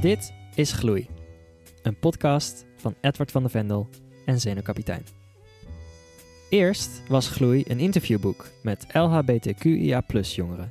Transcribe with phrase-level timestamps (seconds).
[0.00, 1.08] Dit is Gloei,
[1.82, 3.88] een podcast van Edward van de Vendel
[4.24, 5.04] en Zenuwkapitein.
[6.48, 10.70] Eerst was Gloei een interviewboek met LHBTQIA jongeren.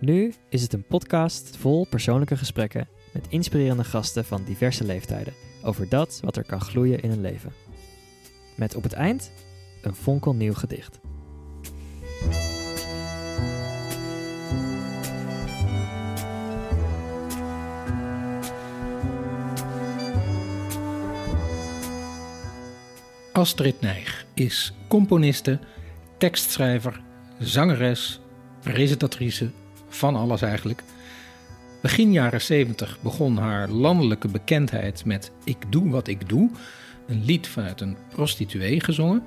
[0.00, 5.88] Nu is het een podcast vol persoonlijke gesprekken met inspirerende gasten van diverse leeftijden over
[5.88, 7.52] dat wat er kan gloeien in een leven.
[8.56, 9.32] Met op het eind
[9.82, 11.00] een fonkelnieuw gedicht.
[23.34, 25.58] Astrid Nijg is componiste,
[26.18, 27.00] tekstschrijver,
[27.38, 28.20] zangeres,
[28.60, 29.50] presentatrice,
[29.88, 30.82] van alles eigenlijk.
[31.82, 36.50] Begin jaren 70 begon haar landelijke bekendheid met Ik doe wat ik doe,
[37.06, 39.22] een lied vanuit een prostituee gezongen.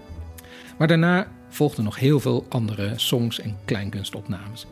[0.78, 4.66] Maar daarna volgden nog heel veel andere songs en kleinkunstopnames.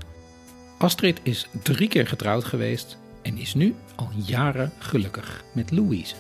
[0.77, 6.15] Astrid is drie keer getrouwd geweest en is nu al jaren gelukkig met Louise.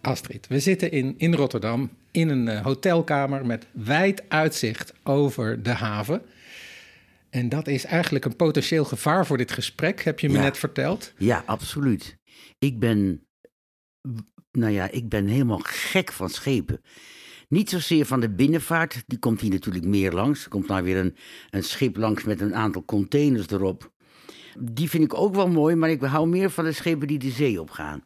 [0.00, 5.70] Astrid, we zitten in, in Rotterdam in een uh, hotelkamer met wijd uitzicht over de
[5.70, 6.22] haven.
[7.30, 10.40] En dat is eigenlijk een potentieel gevaar voor dit gesprek, heb je me Ja.
[10.42, 11.12] net verteld.
[11.18, 12.16] Ja, absoluut.
[12.58, 13.26] Ik ben,
[14.52, 16.80] nou ja, ik ben helemaal gek van schepen.
[17.48, 20.44] Niet zozeer van de binnenvaart, die komt hier natuurlijk meer langs.
[20.44, 21.16] Er komt nou weer een,
[21.50, 23.92] een schip langs met een aantal containers erop.
[24.58, 27.30] Die vind ik ook wel mooi, maar ik hou meer van de schepen die de
[27.30, 28.02] zee opgaan.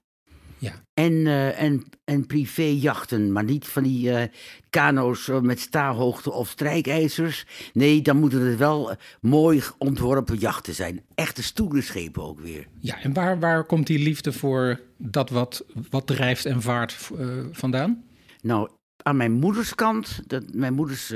[0.62, 0.72] Ja.
[0.94, 4.28] En, eh, en, en privéjachten, maar niet van die eh,
[4.70, 7.46] kano's eh, met staarhoogte of strijkijzers.
[7.72, 11.04] Nee, dan moeten het wel mooi ontworpen jachten zijn.
[11.14, 12.66] Echte stoere schepen ook weer.
[12.78, 17.10] Ja, en waar, waar komt die liefde voor dat wat, wat drijft en vaart
[17.52, 18.04] vandaan?
[18.40, 18.70] Nou,
[19.02, 21.12] aan mijn moeders kant, dat, mijn moeders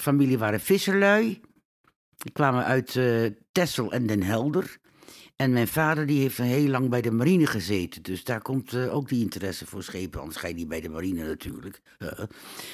[0.00, 1.40] familie waren visserlui.
[2.16, 2.98] Die kwamen uit
[3.52, 4.78] Texel en Den Helder.
[5.36, 8.02] En mijn vader die heeft heel lang bij de marine gezeten.
[8.02, 10.20] Dus daar komt eh, ook die interesse voor schepen.
[10.20, 11.80] Anders ga je niet bij de marine natuurlijk.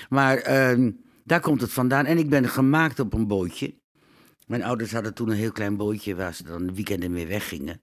[0.09, 0.91] Maar ehm,
[1.25, 2.07] daar komt het vandaan.
[2.07, 3.79] En ik ben gemaakt op een bootje.
[4.47, 7.81] Mijn ouders hadden toen een heel klein bootje waar ze dan weekenden mee weggingen.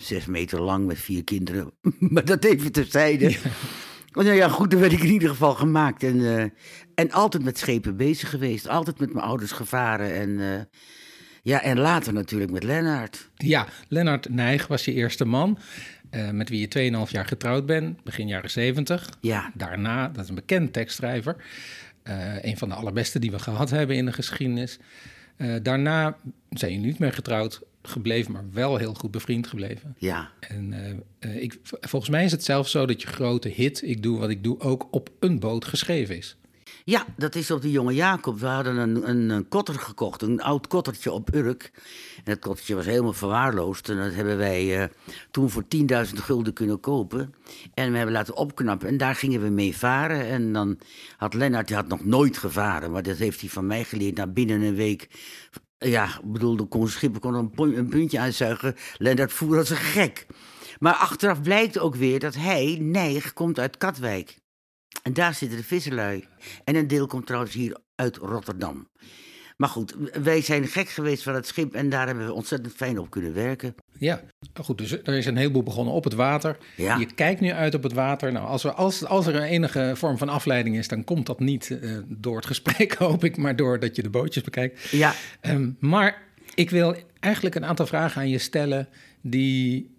[0.00, 1.72] Zes meter lang met vier kinderen.
[2.12, 3.36] maar dat even terzijde.
[4.12, 6.02] Oh, nou ja, goed, dan werd ik in ieder geval gemaakt.
[6.02, 6.50] En, eh,
[6.94, 8.68] en altijd met schepen bezig geweest.
[8.68, 10.14] Altijd met mijn ouders gevaren.
[10.14, 10.60] En, eh,
[11.42, 13.28] ja, en later natuurlijk met Lennart.
[13.36, 15.58] Ja, Lennart Nijg was je eerste man,
[16.10, 19.08] eh, met wie je 2,5 jaar getrouwd bent, begin jaren 70.
[19.20, 21.36] Ja, Daarna, dat is een bekend tekstschrijver,
[22.02, 24.78] eh, een van de allerbeste die we gehad hebben in de geschiedenis.
[25.36, 26.16] Eh, daarna
[26.50, 29.94] zijn jullie niet meer getrouwd gebleven, maar wel heel goed bevriend gebleven.
[29.98, 30.74] ja, En
[31.20, 34.44] ik, volgens mij is het zelfs zo dat je grote hit, Ik Doe Wat Ik
[34.44, 36.36] Doe, ook op een boot geschreven is.
[36.84, 38.38] Ja, dat is op de Jonge Jacob.
[38.38, 41.70] We hadden een, een, kotter gekocht, een oud kottertje op Urk.
[42.16, 43.88] En dat kottertje was helemaal verwaarloosd.
[43.88, 44.88] En dat hebben wij eh,
[45.30, 47.34] toen voor 10.000 gulden kunnen kopen.
[47.74, 48.88] En we hebben laten opknappen.
[48.88, 50.26] En daar gingen we mee varen.
[50.26, 50.78] En dan
[51.16, 52.90] had Lennart, die had nog nooit gevaren.
[52.90, 54.16] Maar dat heeft hij van mij geleerd.
[54.16, 55.08] Na binnen een week
[55.78, 56.88] Ja, ik bedoel, de kon,
[57.20, 58.74] kon een, pon- een puntje uitzuigen.
[58.96, 60.26] Lennart voer als een gek.
[60.78, 64.39] Maar achteraf blijkt ook weer dat hij, Nijg, komt uit Katwijk.
[65.02, 66.24] En daar zitten de visserlui.
[66.64, 68.88] En een deel komt trouwens hier uit Rotterdam.
[69.56, 72.98] Maar goed, wij zijn gek geweest van het schip en daar hebben we ontzettend fijn
[72.98, 73.74] op kunnen werken.
[73.98, 74.22] Ja,
[74.62, 76.56] goed, dus er is een heleboel begonnen op het water.
[76.76, 76.96] Ja.
[76.96, 78.32] Je kijkt nu uit op het water.
[78.32, 81.40] Nou, als er, als, als er een enige vorm van afleiding is, dan komt dat
[81.40, 84.88] niet eh, door het gesprek, hoop ik, maar doordat je de bootjes bekijkt.
[84.90, 86.22] Ja, Ehm, maar
[86.54, 88.88] ik wil eigenlijk een aantal vragen aan je stellen
[89.20, 89.90] die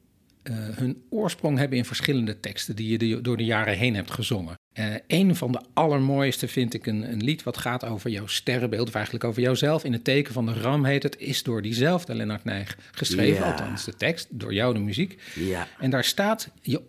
[0.43, 4.11] eh, hun oorsprong hebben in verschillende teksten die je de- door de jaren heen hebt
[4.11, 4.55] gezongen.
[4.73, 8.87] Eh een van de allermooiste vind ik een, een lied wat gaat over jouw sterrenbeeld,
[8.87, 9.83] of eigenlijk over jouzelf.
[9.83, 13.51] In het teken van de ram heet het, is door diezelfde Lennart Nijg geschreven, Ja.
[13.51, 15.21] althans de tekst, door jou de muziek.
[15.35, 16.81] ja, En daar staat, je,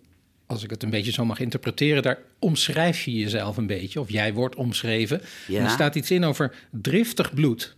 [0.46, 4.10] als ik het een beetje zo mag interpreteren, daar omschrijf je jezelf een beetje, of
[4.10, 5.20] jij wordt omschreven.
[5.48, 5.58] Ja.
[5.58, 7.76] En er staat iets in over driftig bloed.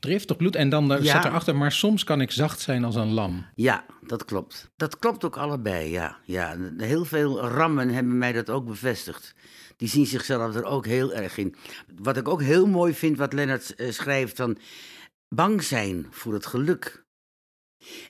[0.00, 1.02] Driftig bloed, en dan Ja.
[1.02, 3.46] staat erachter, maar soms kan ik zacht zijn als een lam.
[3.54, 4.70] ja, dat klopt.
[4.76, 6.18] Dat klopt ook allebei, ja.
[6.24, 6.56] ja.
[6.76, 9.34] Heel veel rammen hebben mij dat ook bevestigd.
[9.76, 11.54] Die zien zichzelf er ook heel erg in.
[11.96, 14.58] Wat ik ook heel mooi vind, wat Lennart eh, schrijft, van
[15.28, 17.04] bang zijn voor het geluk.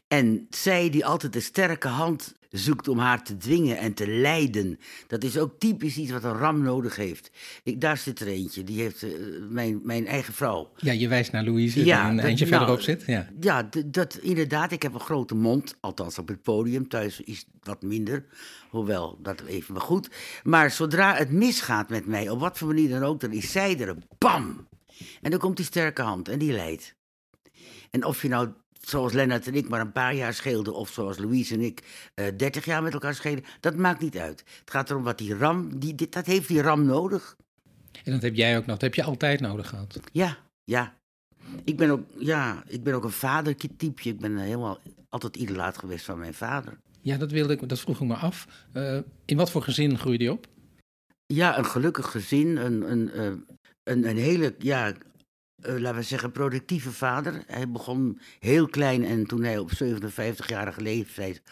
[0.09, 4.79] En zij die altijd de sterke hand zoekt om haar te dwingen en te leiden.
[5.07, 7.31] Dat is ook typisch iets wat een ram nodig heeft.
[7.65, 9.11] Ik, daar zit er eentje, die heeft eh,
[9.49, 10.71] mijn, mijn eigen vrouw.
[10.77, 13.03] Ja, je wijst naar Louise, Ja, die een dat- eentje nou, verderop zit.
[13.07, 13.29] Ja.
[13.41, 14.73] Ja, dat inderdaad.
[14.73, 16.89] Ik heb een grote mond, althans op het podium.
[16.89, 18.25] Thuis is het wat minder,
[18.71, 20.09] hoewel dat even maar goed.
[20.43, 23.79] Maar zodra het misgaat met mij, op wat voor manier dan ook, dan is zij
[23.81, 24.69] er, bam!
[25.23, 26.95] En dan komt die sterke hand en die leidt.
[27.91, 28.49] En of je nou,
[28.81, 30.75] zoals Lennart en ik, maar een paar jaar scheelden...
[30.75, 33.45] of zoals Louise en ik eh 30 jaar met elkaar schelen...
[33.61, 34.45] dat maakt niet uit.
[34.61, 35.79] Het gaat erom wat die ram...
[35.79, 37.37] Die, dit, dat heeft die ram nodig.
[38.05, 38.79] En dat heb jij ook nog.
[38.79, 40.01] Dat heb je altijd nodig gehad.
[40.13, 40.99] Ja, ja.
[41.65, 44.09] Ik ben ook, ja, ik ben ook een vadertype.
[44.09, 44.79] Ik ben helemaal
[45.09, 46.79] altijd idolaat geweest van mijn vader.
[47.01, 48.47] Ja, dat, wilde ik, dat vroeg ik me af.
[48.73, 50.47] Eh, in wat voor gezin groeide je op?
[51.27, 52.57] Ja, een gelukkig gezin.
[52.57, 53.27] Een, een, eh,
[53.83, 54.93] een, een hele, ja,
[55.63, 57.43] eh, laten we zeggen, productieve vader.
[57.47, 61.43] Hij begon heel klein en toen hij op 57-jarige leeftijd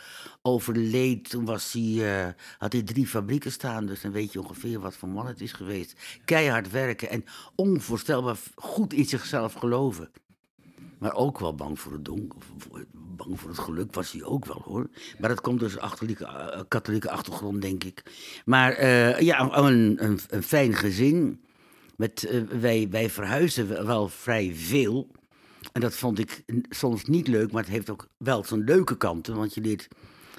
[0.42, 3.86] overleed, toen was hij, eh, had hij drie fabrieken staan.
[3.86, 5.94] Dus dan weet je ongeveer wat voor man het is geweest.
[6.24, 7.24] Keihard werken en
[7.54, 10.10] onvoorstelbaar goed in zichzelf geloven.
[10.98, 12.38] Maar ook wel bang voor het donker.
[12.92, 14.88] Bang voor het geluk was hij ook wel hoor.
[15.18, 18.02] Maar dat komt dus achterlijke, eh, katholieke achtergrond, denk ik.
[18.44, 18.84] Maar
[19.24, 21.40] ja, een, een, een fijn gezin.
[21.98, 25.08] Met, eh, wij, wij verhuisden wel vrij veel.
[25.72, 29.36] En dat vond ik soms niet leuk, maar het heeft ook wel zijn leuke kanten.
[29.36, 29.88] Want je leert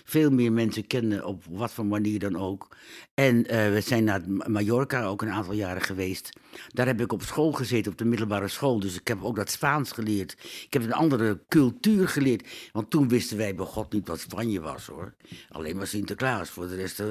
[0.09, 2.67] veel meer mensen kennen op wat voor manier dan ook.
[3.13, 6.29] En eh, we zijn naar Ma- Mallorca ook een aantal jaren geweest.
[6.67, 8.79] Daar heb ik op school gezeten, op de middelbare school.
[8.79, 10.31] Dus ik heb ook dat Spaans geleerd.
[10.65, 12.47] Ik heb een andere cultuur geleerd.
[12.71, 15.13] Want toen wisten wij bij God niet wat Spanje was hoor.
[15.49, 16.49] Alleen maar Sinterklaas.
[16.49, 17.05] Voor de rest, eh,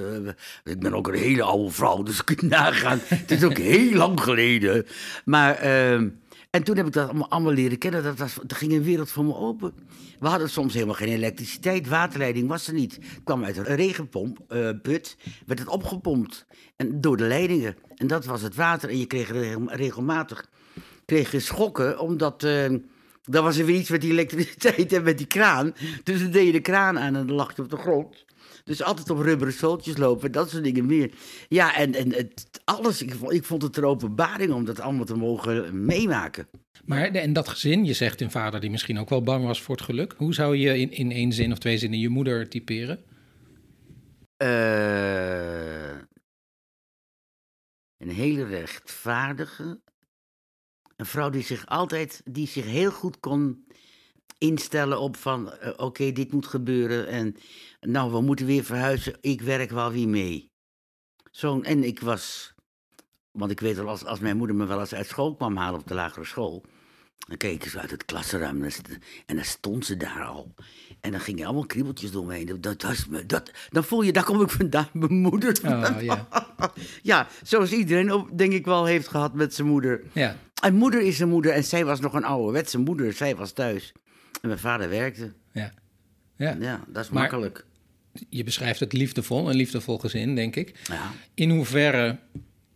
[0.65, 2.99] ik ben ook een hele oude vrouw, dus kun je nagaan.
[3.03, 4.87] Het is ook heel lang geleden.
[5.25, 6.09] Maar, ehm,
[6.51, 8.03] en toen heb ik dat allemaal, leren kennen.
[8.03, 9.75] Dat was, er ging een wereld voor me open.
[10.21, 11.89] We hadden soms helemaal geen elektriciteit.
[11.89, 12.95] Waterleiding was er niet.
[12.95, 14.71] Het kwam uit een regenpomp, eh,
[15.47, 16.47] werd het opgepompt.
[16.77, 17.77] En door de leidingen.
[17.97, 18.89] En dat was het water.
[18.89, 20.51] En je kreeg regel- regelmatig
[21.05, 22.43] kreeg je schokken, omdat...
[22.43, 22.75] eh
[23.29, 25.75] dan was er weer iets met die elektriciteit en met die kraan.
[26.03, 28.25] Dus dan deed je de kraan aan en dan lag je op de grond.
[28.69, 31.11] Dus altijd op rubberen stoeltjes lopen, dat soort dingen meer.
[31.49, 35.05] Ja, en, en het, alles, ik, vond- ik vond het een openbaring om dat allemaal
[35.05, 36.49] te mogen meemaken.
[36.85, 39.75] Maar en dat gezin, je zegt een vader die misschien ook wel bang was voor
[39.77, 40.15] het geluk.
[40.17, 43.05] Hoe zou je in, in één zin of twee zinnen je moeder typeren?
[44.37, 45.97] Eh,
[47.97, 49.81] een hele rechtvaardige.
[50.97, 53.67] Een vrouw die zich altijd, die zich heel goed kon
[54.39, 57.37] instellen op van, eh, oké, dit moet gebeuren en
[57.81, 60.51] nou, we moeten weer verhuizen, ik werk wel weer mee.
[61.31, 62.55] Zo'n, en ik was,
[63.31, 65.81] want ik weet wel, als, als mijn moeder me wel eens uit school kwam halen
[65.81, 66.65] op de lagere school,
[67.29, 68.65] dan keken ze uit het klassenruim
[69.27, 70.55] en dan stond ze daar al.
[71.01, 72.61] En dan gingen allemaal kriebeltjes door me heen.
[72.61, 75.59] Dat, was me- dat, dan voel je, daar kom ik vandaan, mijn moeder.
[75.65, 76.29] Oh, ja.
[77.03, 80.03] ja, zoals iedereen ook, denk ik wel heeft gehad met zijn moeder.
[80.13, 83.13] Ja, En moeder is een moeder en zij was nog een ouderwetse moeder.
[83.13, 83.93] Zij was thuis.
[84.41, 85.33] En mijn vader werkte.
[85.53, 85.73] ja.
[86.37, 86.57] ja.
[86.61, 87.67] Ja, dat is Maar- makkelijk.
[88.29, 90.79] Je beschrijft het liefdevol, een liefdevol gezin, denk ik.
[90.85, 91.11] Ja.
[91.35, 92.19] In hoeverre,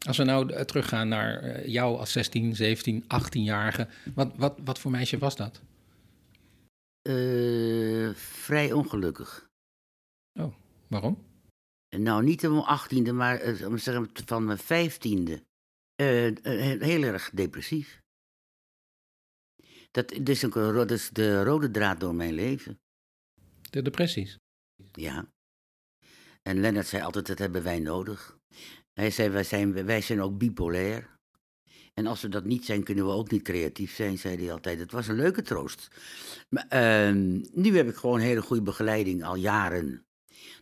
[0.06, 4.78] als we nou eh, teruggaan naar eh, jou als 16, 17, 18-jarige, wat, wat, wat
[4.78, 5.60] voor meisje was dat?
[7.02, 9.46] Eh, vrij ongelukkig.
[10.40, 10.54] Oh,
[10.88, 11.18] waarom?
[11.96, 15.42] Nou, niet om mijn achttiende, maar eh, om te zeggen, van mijn vijftiende.
[15.94, 18.00] Eh, eh, heel erg depressief.
[19.92, 22.80] Dat, is ook dat is de rode draad door mijn leven.
[23.70, 24.38] De depressies.
[24.92, 25.32] Ja.
[26.42, 28.38] En Lennart zei altijd, dat hebben wij nodig.
[28.92, 31.12] Hij zei, wij zijn, wij zijn ook bipolair.
[31.94, 34.78] En als we dat niet zijn, kunnen we ook niet creatief zijn, zei hij altijd.
[34.78, 35.88] Het was een leuke troost.
[36.48, 40.06] Maar, ehm, nu heb ik gewoon hele goede begeleiding, al jaren.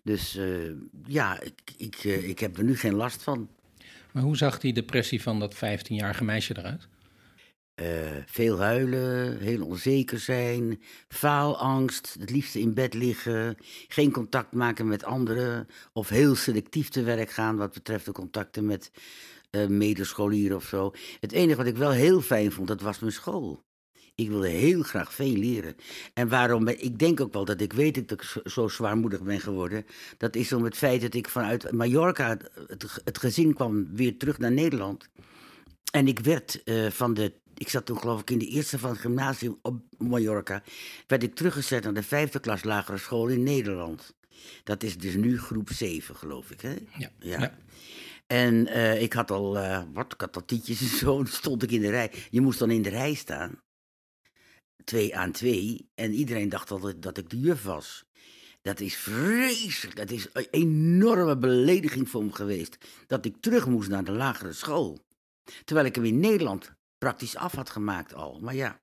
[0.03, 0.73] Dus eh,
[1.07, 3.49] ja, ik, ik, eh, ik heb er nu geen last van.
[4.13, 6.89] Maar hoe zag die depressie van dat 15-jarige meisje eruit?
[7.81, 7.87] Eh,
[8.27, 13.57] veel huilen, heel onzeker zijn, faalangst, het liefste in bed liggen,
[13.89, 18.67] geen contact maken met anderen of heel selectief te werk gaan wat betreft de contacten
[18.67, 18.91] met
[19.51, 20.93] eh medescholieren of zo.
[21.21, 23.63] Het enige wat ik wel heel fijn vond, dat was mijn school.
[24.15, 25.75] Ik wilde heel graag veel leren.
[26.15, 29.87] En waarom, ik denk ook wel dat ik weet dat ik zo- zwaarmoedig ben geworden.
[30.19, 34.17] Dat is om het feit dat ik vanuit Mallorca, het, het, het gezin kwam weer
[34.19, 35.09] terug naar Nederland.
[35.93, 37.33] En ik werd eh, van de.
[37.61, 40.63] Ik zat toen geloof ik in de eerste van het gymnasium op Mallorca.
[41.07, 44.15] Werd ik teruggezet naar de vijfde klas lagere school in Nederland.
[44.65, 46.61] Dat is dus nu groep 7, geloof ik.
[46.61, 46.71] Hè?
[46.71, 47.11] Ja.
[47.19, 47.41] Ja.
[47.41, 47.59] Ja.
[48.27, 51.25] En eh, ik had al, eh, wat, ik had al tietjes en zo.
[51.25, 52.13] Stond ik in de rij.
[52.31, 53.61] Je moest dan in de rij staan.
[54.85, 55.91] Twee aan twee.
[55.95, 58.05] En iedereen dacht altijd dat ik de juf was.
[58.63, 59.97] Dat is vreselijk.
[59.97, 62.77] Dat is een enorme belediging voor me geweest.
[63.07, 64.99] Dat ik terug moest naar de lagere school.
[65.65, 68.39] Terwijl ik hem in Nederland praktisch af had gemaakt al.
[68.41, 68.81] Maar ja,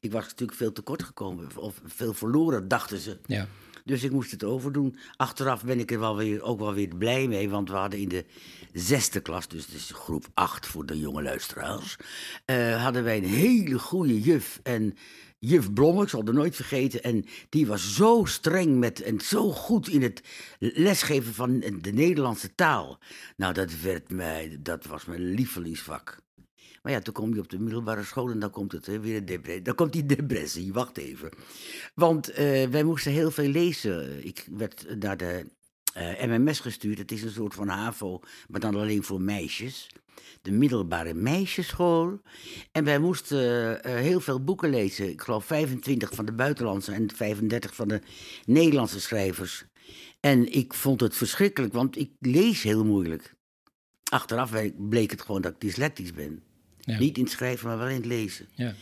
[0.00, 1.56] ik was natuurlijk veel tekort gekomen.
[1.56, 3.18] Of veel verloren, dachten ze.
[3.26, 3.48] Ja.
[3.84, 4.96] Dus ik moest het overdoen.
[5.16, 7.50] Achteraf ben ik er wel weer, ook wel weer blij mee.
[7.50, 8.24] Want we hadden in de
[8.72, 11.96] zesde klas, dus het is groep acht voor de jonge luisteraars.
[12.44, 14.60] eh, hadden wij een hele goede juf.
[14.62, 14.94] En
[15.38, 17.02] juf Blom, ik zal er nooit vergeten.
[17.02, 20.22] En die was zo streng met en zo goed in het
[20.58, 22.98] lesgeven van de Nederlandse taal.
[23.36, 26.22] Nou, dat, werd mij, dat was mijn lievelingsvak.
[26.84, 29.16] Maar ja, toen kom je op de middelbare school en dan komt het hè, weer
[29.16, 29.62] een depressie.
[29.62, 31.30] Dan komt die depressie, wacht even.
[31.94, 34.26] Want eh, wij moesten heel veel lezen.
[34.26, 35.50] Ik werd naar de
[35.92, 36.98] eh, MMS gestuurd.
[36.98, 39.90] Het is een soort van HAVO, maar dan alleen voor meisjes.
[40.42, 42.20] De middelbare meisjesschool.
[42.72, 45.10] En wij moesten eh, heel veel boeken lezen.
[45.10, 48.00] Ik geloof 25 van de buitenlandse en 35 van de
[48.44, 49.64] Nederlandse schrijvers.
[50.20, 53.34] En ik vond het verschrikkelijk, want ik lees heel moeilijk.
[54.10, 56.42] Achteraf bleek het gewoon dat ik dyslectisch ben.
[56.84, 56.98] Ja.
[56.98, 58.46] Niet in het schrijven, maar wel in het lezen.
[58.54, 58.74] Ja.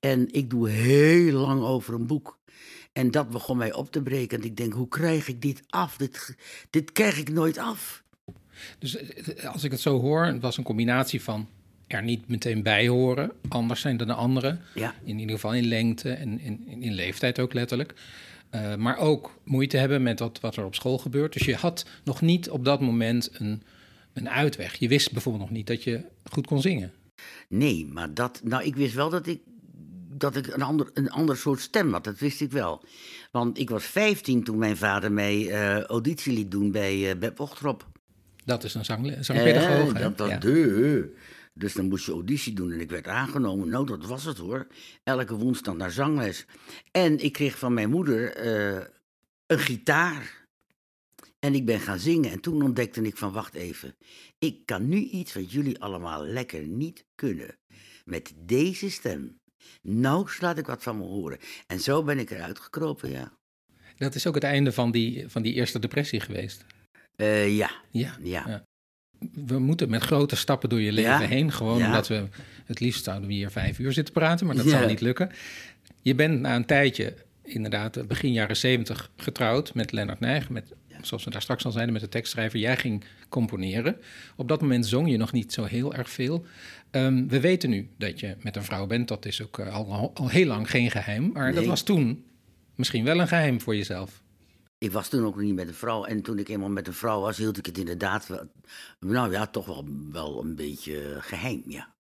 [0.00, 2.38] En ik doe heel lang over een boek.
[2.92, 4.38] En dat begon mij op te breken.
[4.38, 5.96] En ik denk, hoe krijg ik dit af?
[5.96, 6.36] Dit,
[6.70, 8.02] dit krijg ik nooit af.
[8.78, 11.48] Dus eh, als ik het zo hoor, het was een combinatie van
[11.86, 14.60] er niet meteen bij horen, anders zijn dan de anderen.
[14.74, 14.94] Ja.
[15.04, 17.94] In ieder geval in lengte en in, in leeftijd ook letterlijk.
[18.54, 21.32] Uh, maar ook moeite hebben met wat, wat er op school gebeurt.
[21.32, 23.62] Dus je had nog niet op dat moment een,
[24.12, 24.74] een uitweg.
[24.74, 26.92] Je wist bijvoorbeeld nog niet dat je goed kon zingen.
[27.48, 28.40] Nee, maar dat.
[28.44, 29.40] Nou, ik wist wel dat ik.
[30.18, 32.82] Dat ik een ander, een ander soort stem had, dat wist ik wel.
[33.30, 37.40] Want ik was 15 toen mijn vader mij uh, auditie liet doen bij uh, Beb
[37.40, 37.86] Ochtrop.
[38.44, 39.92] Dat is een zang, zangpedagoog.
[39.92, 40.38] Eh, dat was ja.
[40.38, 41.14] de.
[41.54, 43.68] Dus dan moest je auditie doen en ik werd aangenomen.
[43.68, 44.66] Nou, dat was het hoor.
[45.04, 46.46] Elke woensdag naar zangles.
[46.90, 48.84] En ik kreeg van mijn moeder uh,
[49.46, 50.45] een gitaar.
[51.38, 52.30] En ik ben gaan zingen.
[52.30, 53.96] En toen ontdekte ik van, wacht even.
[54.38, 57.56] Ik kan nu iets wat jullie allemaal lekker niet kunnen.
[58.04, 59.38] Met deze stem.
[59.82, 61.38] Nou laat ik wat van me horen.
[61.66, 63.32] En zo ben ik eruit gekropen, ja.
[63.96, 66.64] Dat is ook het einde van die, van die eerste depressie geweest.
[67.16, 67.70] Uh, ja.
[67.90, 68.44] Ja, ja.
[68.46, 68.64] ja.
[69.46, 71.18] We moeten met grote stappen door je leven Ja.
[71.20, 71.52] heen.
[71.52, 71.86] Gewoon Ja.
[71.86, 72.28] omdat we
[72.64, 75.30] het liefst zouden we hier vijf uur zitten praten, maar dat zal niet lukken.
[76.02, 80.50] Je bent na een tijdje, inderdaad, begin jaren zeventig, getrouwd met Lennart Nijg.
[80.50, 80.72] Met,
[81.02, 82.58] zoals we daar straks al zeiden, met de tekstschrijver.
[82.58, 83.96] Jij ging componeren.
[84.36, 86.44] Op dat moment zong je nog niet zo heel erg veel.
[86.90, 89.08] Ehm, we weten nu dat je met een vrouw bent.
[89.08, 91.30] Dat is ook eh, al, al heel lang geen geheim.
[91.32, 92.24] Maar dat was toen
[92.74, 94.22] misschien wel een geheim voor jezelf.
[94.78, 96.04] Ik was toen ook nog niet met een vrouw.
[96.04, 98.50] En toen ik eenmaal met een vrouw was, hield ik het inderdaad wel,
[99.00, 101.94] nou ja, toch wel, wel een beetje geheim, ja.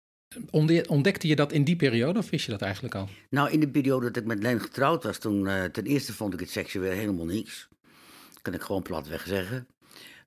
[0.87, 3.09] Ontdekte je dat in die periode of wist je dat eigenlijk al?
[3.29, 6.33] Nou, in de periode dat ik met Len getrouwd was, toen eh, ten eerste vond
[6.33, 7.67] ik het seksueel helemaal niks.
[8.45, 9.67] Kan ik gewoon platweg zeggen.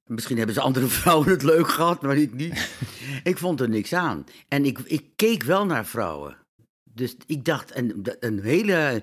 [0.06, 2.70] Misschien hebben ze andere vrouwen het leuk gehad, maar ik niet.
[3.22, 4.24] ik vond er niks aan.
[4.48, 6.36] En ik, ik keek wel naar vrouwen.
[6.84, 9.02] Dus ik dacht, en een hele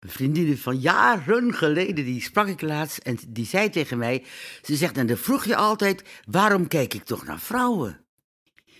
[0.00, 4.24] vriendin van jaren geleden, die sprak ik laatst en die zei tegen mij,
[4.62, 8.04] ze zegt, en dan vroeg je altijd, waarom kijk ik toch naar vrouwen?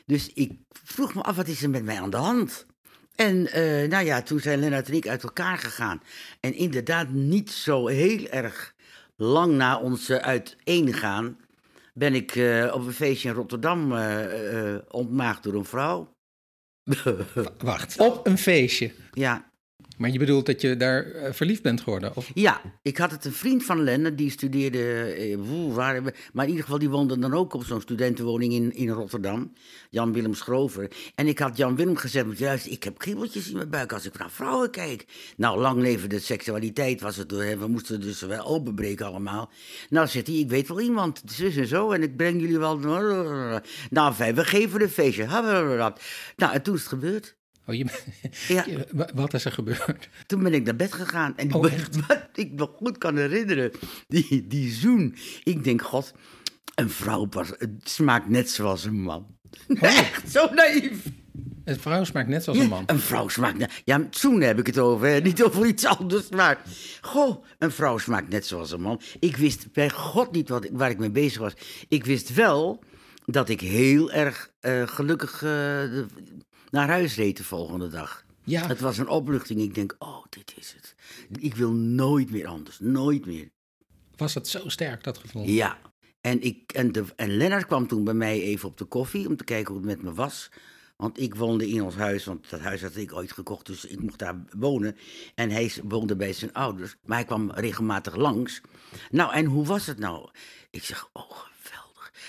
[0.06, 0.52] Dus ik
[0.84, 2.66] vroeg me af, wat is er met mij aan de hand?
[3.14, 6.02] En eh, nou ja, toen zijn Lennart en ik uit elkaar gegaan.
[6.40, 8.71] En inderdaad, niet zo heel erg
[9.22, 11.36] lang na ons uh, uiteengaan,
[11.94, 16.10] ben ik eh, op een feestje in Rotterdam eh, eh, ontmaagd door een vrouw.
[17.58, 18.92] Wacht, op een feestje.
[19.12, 19.50] ja,
[19.96, 22.16] Maar je bedoelt dat je daar eh, verliefd bent geworden?
[22.16, 22.30] Of?
[22.34, 25.36] Ja, ik had het een vriend van Lenne, die studeerde, eh,
[25.74, 29.52] waar, maar in ieder geval die woonde dan ook op zo'n studentenwoning in, in Rotterdam,
[29.90, 30.90] Jan Willem Schrover.
[31.14, 34.18] En ik had Jan Willem gezegd, juist, ik heb kriebeltjes in mijn buik als ik
[34.18, 35.04] naar vrouwen kijk.
[35.36, 39.50] Nou, lang leven de seksualiteit was het, hè, we moesten dus wel openbreken allemaal.
[39.88, 42.78] Nou, zegt hij, ik weet wel iemand, zus en zo, en ik breng jullie wel...
[43.90, 45.26] Nou, we geven een feestje.
[46.36, 47.36] Nou, en toen is het gebeurd.
[47.66, 47.84] Oh, je,
[48.48, 48.64] Ja.
[48.70, 50.08] je- wat is er gebeurd?
[50.26, 51.36] Toen ben ik naar bed gegaan.
[51.36, 51.62] En ik, Oh,
[52.08, 53.70] wat ik me goed kan herinneren,
[54.08, 55.16] die, die zoen.
[55.44, 56.12] Ik denk, god,
[56.74, 59.26] een vrouw pas, het smaakt net zoals een man.
[59.80, 60.92] Echt, zo naïef.
[61.64, 62.82] Een vrouw smaakt net zoals een man.
[62.86, 63.82] Een vrouw smaakt net...
[63.84, 66.28] Ja, zoenen heb ik het over, hè, niet over iets anders.
[66.28, 66.62] Maar,
[67.00, 69.00] goh, een vrouw smaakt net zoals een man.
[69.20, 71.52] Ik wist bij god niet wat, waar ik mee bezig was.
[71.88, 72.82] Ik wist wel
[73.24, 75.82] dat ik heel erg eh, gelukkig eh,
[76.72, 78.24] naar huis reed de volgende dag.
[78.44, 79.60] Ja, Het was een opluchting.
[79.60, 80.94] Ik denk, oh, dit is het.
[81.40, 82.78] Ik wil nooit meer anders.
[82.80, 83.50] Nooit meer.
[84.16, 85.44] was het zo sterk, dat gevoel?
[85.44, 85.78] Ja.
[86.20, 89.36] En, ik, en, de, en Lennart kwam toen bij mij even op de koffie om
[89.36, 90.50] te kijken hoe het met me was.
[90.96, 94.00] Want ik woonde in ons huis, want dat huis had ik ooit gekocht, dus ik
[94.00, 94.96] mocht daar wonen.
[95.34, 98.60] En hij woonde bij zijn ouders, maar hij kwam regelmatig langs.
[99.10, 100.30] Nou, en hoe was het nou?
[100.70, 101.50] Ik zeg, oh.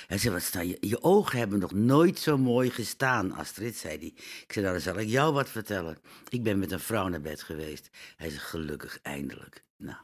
[0.07, 4.13] Hij zei, wat je, je ogen hebben nog nooit zo mooi gestaan, Astrid, zei hij.
[4.15, 5.97] Ik zei, nou, dan zal ik jou wat vertellen.
[6.29, 7.89] Ik ben met een vrouw naar bed geweest.
[8.15, 9.63] Hij zei, gelukkig, eindelijk.
[9.77, 9.97] Nou,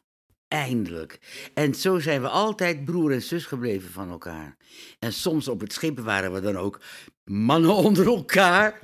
[0.49, 1.19] Eindelijk.
[1.53, 4.57] En zo zijn we altijd broer en zus gebleven van elkaar.
[4.99, 6.79] En soms op het schip waren we dan ook
[7.23, 8.79] mannen onder elkaar.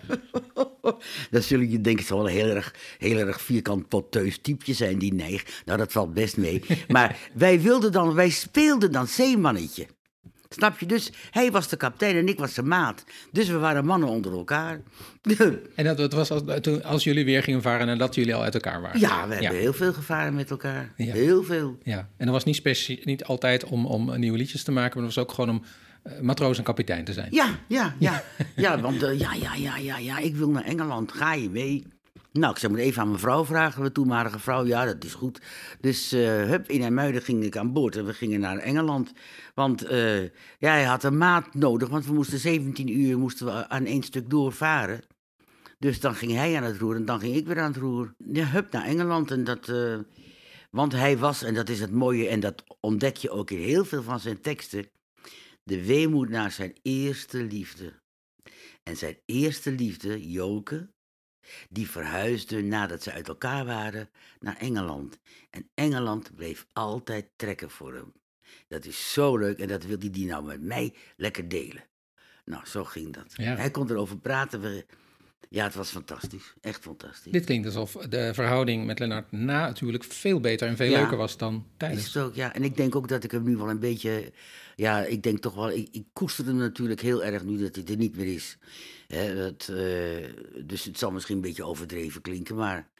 [1.31, 4.73] dan zullen je denken, het zal wel een heel erg, heel erg vierkant poteus typeje
[4.73, 5.63] zijn, die neig.
[5.65, 6.63] Nou, dat valt best mee.
[6.87, 9.87] Maar wij wilden dan, wij speelden dan zeemannetje.
[10.55, 10.85] Snap je?
[10.85, 13.03] Dus hij was de kapitein en ik was de maat.
[13.31, 14.81] Dus we waren mannen onder elkaar.
[15.75, 18.43] En dat, dat was als, toen, als jullie weer gingen varen en dat jullie al
[18.43, 18.99] uit elkaar waren?
[18.99, 20.93] Ja, we hebben heel veel gevaren met elkaar.
[20.97, 21.13] Ja.
[21.13, 21.77] Heel veel.
[21.83, 25.05] Ja, en dat was niet, specie- niet altijd om, om nieuwe liedjes te maken, maar
[25.05, 25.63] dat was ook gewoon om
[26.03, 27.27] eh, matroos en kapitein te zijn.
[27.31, 28.23] Ja, ja, ja.
[28.55, 31.11] Ja, want eh, ja, ja, ja, ja, ja, ik wil naar Engeland.
[31.11, 31.83] Ga je mee?
[32.39, 34.65] Nou, ik zou moet even aan mijn vrouw vragen, mijn toenmalige vrouw.
[34.65, 35.41] Ja, dat is goed.
[35.79, 39.11] Dus eh hup, in Hermuiden ging ik aan boord en we gingen naar Engeland.
[39.53, 43.69] Want eh, ja, hij had een maat nodig, want we moesten 17 uur moesten we
[43.69, 45.01] aan één stuk doorvaren.
[45.79, 48.13] Dus dan ging hij aan het roer en dan ging ik weer aan het roer.
[48.17, 49.31] Ja, hup, naar Engeland.
[49.31, 49.97] En dat, eh,
[50.71, 53.85] want hij was, en dat is het mooie, en dat ontdek je ook in heel
[53.85, 54.89] veel van zijn teksten,
[55.63, 57.93] de weemoed naar zijn eerste liefde.
[58.83, 60.93] En zijn eerste liefde, Joke,
[61.69, 64.09] die verhuisde nadat ze uit elkaar waren
[64.39, 65.17] naar Engeland.
[65.49, 68.13] En Engeland bleef altijd trekken voor hem.
[68.67, 71.83] Dat is zo leuk en dat wil hij die nou met mij lekker delen.
[72.45, 73.33] Nou, zo ging dat.
[73.35, 73.55] Ja.
[73.55, 74.61] Hij kon erover praten.
[74.61, 74.85] We,
[75.49, 76.53] ja, het was fantastisch.
[76.61, 77.31] Echt fantastisch.
[77.31, 80.99] Dit klinkt alsof de verhouding met Lennart na natuurlijk veel beter en veel Ja.
[80.99, 82.13] leuker was dan Is tijdens.
[82.13, 82.53] het ook, ja.
[82.53, 84.31] En ik denk ook dat ik hem nu wel een beetje.
[84.75, 85.71] Ja, ik denk toch wel.
[85.71, 88.57] Ik, ik koester hem natuurlijk heel erg nu dat hij er niet meer is.
[89.35, 90.29] Dat, eh,
[90.65, 92.93] dus het zal misschien een beetje overdreven klinken, maar.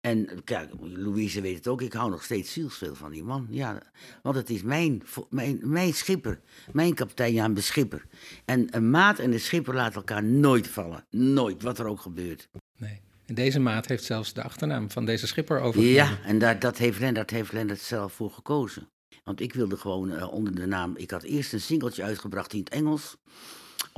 [0.00, 3.46] En kijk, Louise weet het ook, ik hou nog steeds zielsveel van die man.
[3.50, 3.82] Ja,
[4.22, 6.40] want het is mijn, mijn, mijn schipper,
[6.72, 8.04] mijn kapitein Jan Beschipper.
[8.44, 11.04] En een maat en een schipper laten elkaar nooit vallen.
[11.10, 12.48] Nooit, wat er ook gebeurt.
[12.76, 13.00] Nee.
[13.26, 15.94] En deze maat heeft zelfs de achternaam van deze schipper overgenomen.
[15.94, 18.88] Ja, en daar, dat heeft Lennart, heeft Lennart zelf voor gekozen.
[19.24, 20.96] Want ik wilde gewoon eh, onder de naam...
[20.96, 23.16] Ik had eerst een singeltje uitgebracht in het Engels.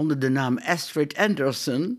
[0.00, 1.99] Onder de naam Astrid Anderson.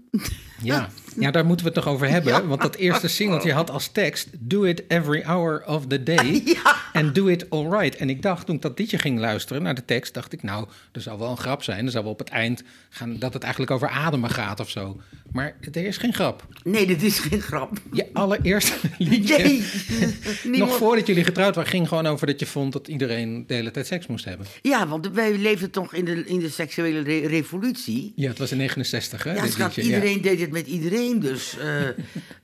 [0.63, 0.89] Ja.
[1.19, 2.47] ja, daar moeten we het nog over hebben.
[2.47, 4.27] Want dat eerste singeltje had als tekst...
[4.39, 6.41] Do it every hour of the day.
[6.45, 6.75] Ja.
[6.93, 7.95] En do it all right.
[7.95, 10.13] En ik dacht, toen ik dat liedje ging luisteren naar de tekst...
[10.13, 11.85] dacht ik, nou, er zal wel een grap zijn.
[11.85, 15.01] Er zal wel op het eind gaan dat het eigenlijk over ademen gaat of zo.
[15.31, 16.47] Maar er is geen grap.
[16.63, 17.71] Nee, dit is geen grap.
[17.91, 19.37] Je allereerste liedje...
[19.37, 19.57] Nee.
[19.59, 23.53] Nog Niemand- voordat jullie getrouwd waren, ging gewoon over dat je vond dat iedereen de
[23.53, 24.45] hele tijd seks moest hebben.
[24.61, 27.90] Ja, want wij leefden toch in de, in de seksuele re- revolutie.
[28.15, 29.33] Ja, het was in 69, hè?
[29.33, 29.95] Ja, schat, liedje, ja.
[29.95, 31.19] iedereen deed het met iedereen.
[31.19, 31.87] Dus eh,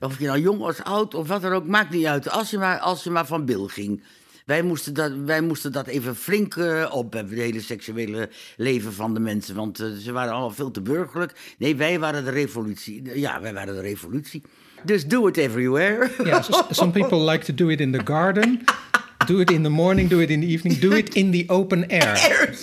[0.08, 2.30] of je nou jong was, oud of wat dan ook, maakt niet uit.
[2.30, 4.02] Als je maar, als je maar van bil ging.
[4.44, 9.14] Wij moesten dat, wij moesten dat even flink eh, opheffen, het hele seksuele leven van
[9.14, 9.54] de mensen.
[9.54, 11.54] Want eh, ze waren allemaal veel te burgerlijk.
[11.58, 13.18] Nee, wij waren de revolutie.
[13.18, 14.42] Ja, wij waren de revolutie.
[14.84, 16.10] Dus do it everywhere.
[16.70, 18.60] Some people like to do it in the garden.
[19.26, 21.90] Do it in the morning, do it in the evening, do it in the open
[21.90, 22.16] air.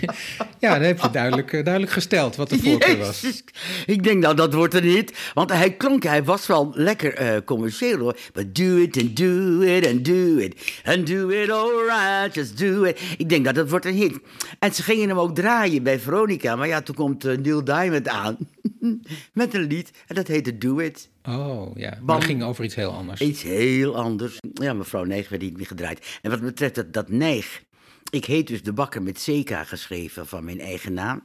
[0.60, 3.20] Ja, dat heb je duidelijk, eh, duidelijk gesteld wat de voorkeur was.
[3.20, 3.44] Jezus.
[3.86, 5.12] Ik denk nou, dat wordt een hit.
[5.34, 8.16] Want hij klonk, hij was wel lekker eh, commercieel hoor.
[8.32, 10.80] But do it and do it and do it.
[10.84, 13.00] And do it alright, just do it.
[13.18, 14.18] Ik denk dat dat wordt een hit.
[14.58, 16.56] En ze gingen hem ook draaien bij Veronica.
[16.56, 18.36] Maar ja, toen komt eh, Neil Diamond aan.
[19.32, 19.90] Met een lied.
[20.06, 21.08] En dat heette Do It.
[21.28, 21.90] Oh, ja.
[21.90, 22.20] Maar Bam.
[22.20, 23.20] ging over iets heel anders.
[23.20, 24.38] Iets heel anders.
[24.52, 26.18] Ja, mevrouw Neig werd niet meer gedraaid.
[26.22, 27.62] En wat betreft dat, dat Neig.
[28.10, 31.22] Ik heet dus de bakker met CK geschreven van mijn eigen naam.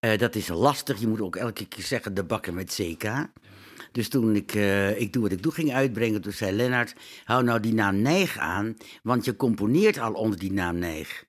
[0.00, 1.00] Eh, dat is lastig.
[1.00, 3.04] Je moet ook elke keer zeggen de bakker met CK.
[3.92, 6.94] Dus toen ik, eh, ik Doe Wat Ik Doe ging uitbrengen, toen zei Lennart...
[7.24, 11.24] hou nou die naam Neig aan, want je componeert al onder die naam Neig.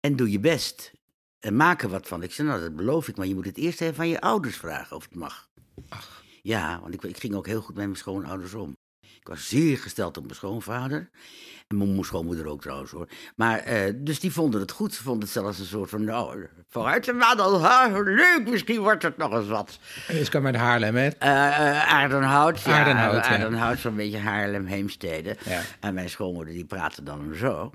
[0.00, 0.92] En doe je best.
[1.40, 2.22] En maak er wat van.
[2.22, 4.56] Ik zei, nou, dat beloof ik, maar je moet het eerst even van je ouders
[4.56, 5.48] vragen of het mag.
[5.88, 6.17] Ach.
[6.42, 8.76] Ja, want ik, ik ging ook heel goed met mijn schoonouders om.
[9.00, 11.10] Ik was zeer gesteld op mijn schoonvader.
[11.66, 13.08] En mijn moe- schoonmoeder ook trouwens hoor.
[13.36, 14.94] Maar, eh, dus die vonden het goed.
[14.94, 17.60] Ze vonden het zelfs een soort van, nou, vooruit de madel.
[17.62, 19.78] ha, Leuk, misschien wordt het nog eens wat.
[20.08, 21.06] Dus kwam uit Haarlem, hè?
[21.08, 22.60] Eh, Aardenhout.
[22.62, 23.30] Ja, Aardenhout, ja.
[23.30, 25.36] Aardenhout, zo'n beetje Haarlem, Heemstede.
[25.44, 25.60] Ja.
[25.80, 27.72] En mijn schoonmoeder die praatte dan zo.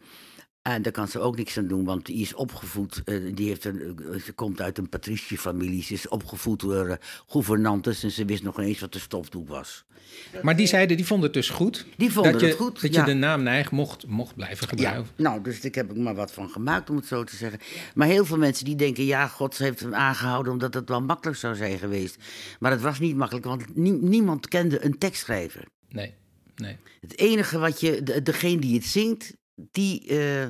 [0.64, 3.02] En daar kan ze ook niks aan doen, want die is opgevoed.
[3.06, 5.84] eh, die heeft een, eh, ze komt uit een patriciefamilie.
[5.84, 6.96] Ze is opgevoed door eh,
[7.28, 9.84] gouvernantes en ze wist nog eens wat de stofdoek was.
[10.42, 11.86] Maar die zeiden, die vonden het dus goed.
[11.98, 13.00] Die vonden dat je, het goed, Dat ja.
[13.00, 15.12] je de naam Neig mocht, mocht blijven Ja, gebruiken.
[15.24, 17.60] nou, dus ik heb er maar wat van gemaakt, om het zo te zeggen.
[17.96, 21.38] Maar heel veel mensen die denken, ja, God heeft hem aangehouden omdat het wel makkelijk
[21.38, 22.18] zou zijn geweest.
[22.60, 25.64] Maar het was niet makkelijk, want nie- niemand kende een tekstschrijver.
[25.90, 26.14] Nee,
[26.56, 26.78] nee.
[27.02, 30.48] Het enige wat je, de, degene die het zingt, die, eh,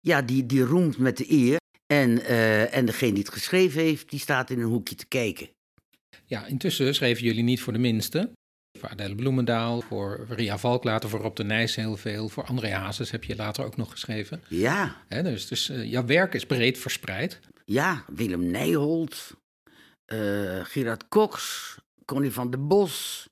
[0.00, 1.56] ja, die, die roemt met de eer.
[1.86, 5.48] En, eh, en degene die het geschreven heeft, die staat in een hoekje te kijken.
[6.24, 8.30] Ja, intussen schreven jullie niet voor de minste.
[8.78, 12.28] Voor Adele Bloemendaal, voor Ria Valk later, voor Rob de Nijs heel veel.
[12.28, 14.42] Voor André Hazes heb je later ook nog geschreven.
[14.48, 17.40] Ja, dus dus eh, jouw werk is breed verspreid.
[17.64, 19.36] ja, Willem Nijholt,
[20.04, 21.74] eh, Gerard Cox,
[22.04, 23.28] Connie van der Bos.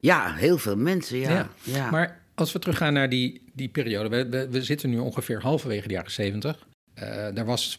[0.00, 1.30] Ja, heel veel mensen, ja.
[1.30, 1.90] Ja, ja.
[1.90, 5.88] Maar als we teruggaan naar die, die periode, we, we, we zitten nu ongeveer halverwege
[5.88, 6.66] de jaren zeventig.
[6.94, 7.78] Eh er was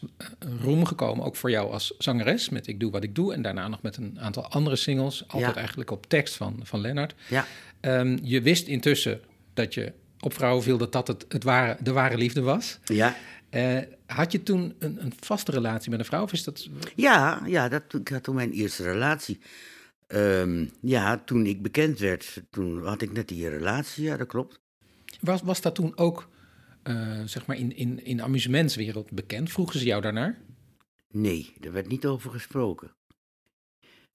[0.60, 3.34] roem gekomen, ook voor jou als zangeres, met Ik Doe Wat Ik Doe.
[3.34, 5.58] En daarna nog met een aantal andere singles, altijd Ja.
[5.60, 7.14] eigenlijk op tekst van, van Lennart.
[7.28, 7.46] ja.
[7.80, 9.20] Ehm, je wist intussen
[9.54, 12.78] dat je op vrouwen viel, dat dat het, het ware, de ware liefde was.
[12.84, 13.16] Ja,
[13.50, 16.22] Eh, had je toen een, een vaste relatie met een vrouw?
[16.22, 16.68] Of is dat...
[16.96, 19.40] ja, ja dat, ik had toen mijn eerste relatie.
[20.12, 24.60] Ehm, ja, toen ik bekend werd, toen had ik net die relatie, ja, dat klopt.
[25.20, 26.28] Was, was dat toen ook
[26.82, 29.50] eh, zeg maar in, in, in de amusementswereld bekend?
[29.50, 30.38] Vroegen ze jou daarnaar?
[31.10, 32.94] Nee, daar werd niet over gesproken.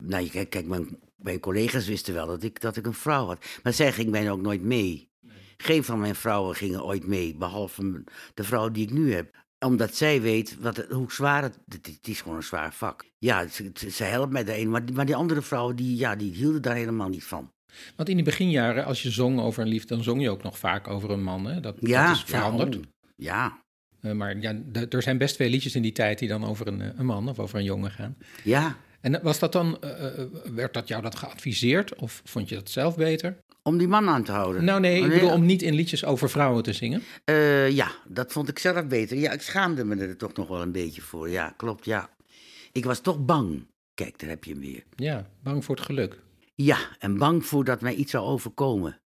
[0.03, 3.45] Nou, kijk, kijk mijn, mijn collega's wisten wel dat ik, dat ik een vrouw had.
[3.63, 5.11] Maar zij ging mij ook nooit mee.
[5.57, 9.45] Geen van mijn vrouwen gingen ooit mee, behalve de vrouw die ik nu heb.
[9.59, 13.05] Omdat zij weet wat hoe zwaar het, het, het is gewoon een zwaar vak.
[13.17, 16.75] Ja, ze, helpt mij daarin, maar, maar die andere vrouwen die, ja, die hielden daar
[16.75, 17.51] helemaal niet van.
[17.95, 20.57] Want in die beginjaren, als je zong over een liefde, dan zong je ook nog
[20.57, 21.45] vaak over een man.
[21.45, 21.59] Hè?
[21.59, 22.73] Dat, Ja, dat is veranderd.
[22.73, 22.83] Ja, oh,
[23.15, 23.61] ja,
[24.01, 26.81] Eh, maar ja, er zijn best veel liedjes in die tijd die dan over een,
[26.81, 28.17] eh, een man of over een jongen gaan.
[28.43, 28.77] ja.
[29.01, 32.69] En was dat dan, eh, eh, werd dat jou dat geadviseerd of vond je dat
[32.69, 33.37] zelf beter?
[33.67, 34.63] Om die man aan te houden.
[34.63, 37.01] Nou nee, ik bedoel om niet in liedjes over vrouwen te zingen.
[37.23, 39.17] Eh, ja, dat vond ik zelf beter.
[39.17, 41.29] Ja, ik schaamde me er toch nog wel een beetje voor.
[41.29, 42.09] Ja, klopt, ja.
[42.71, 43.67] Ik was toch bang.
[43.93, 44.83] Kijk, daar heb je hem weer.
[44.95, 46.19] Ja, bang voor het geluk.
[46.55, 48.99] Ja, en bang voor dat mij iets zou overkomen.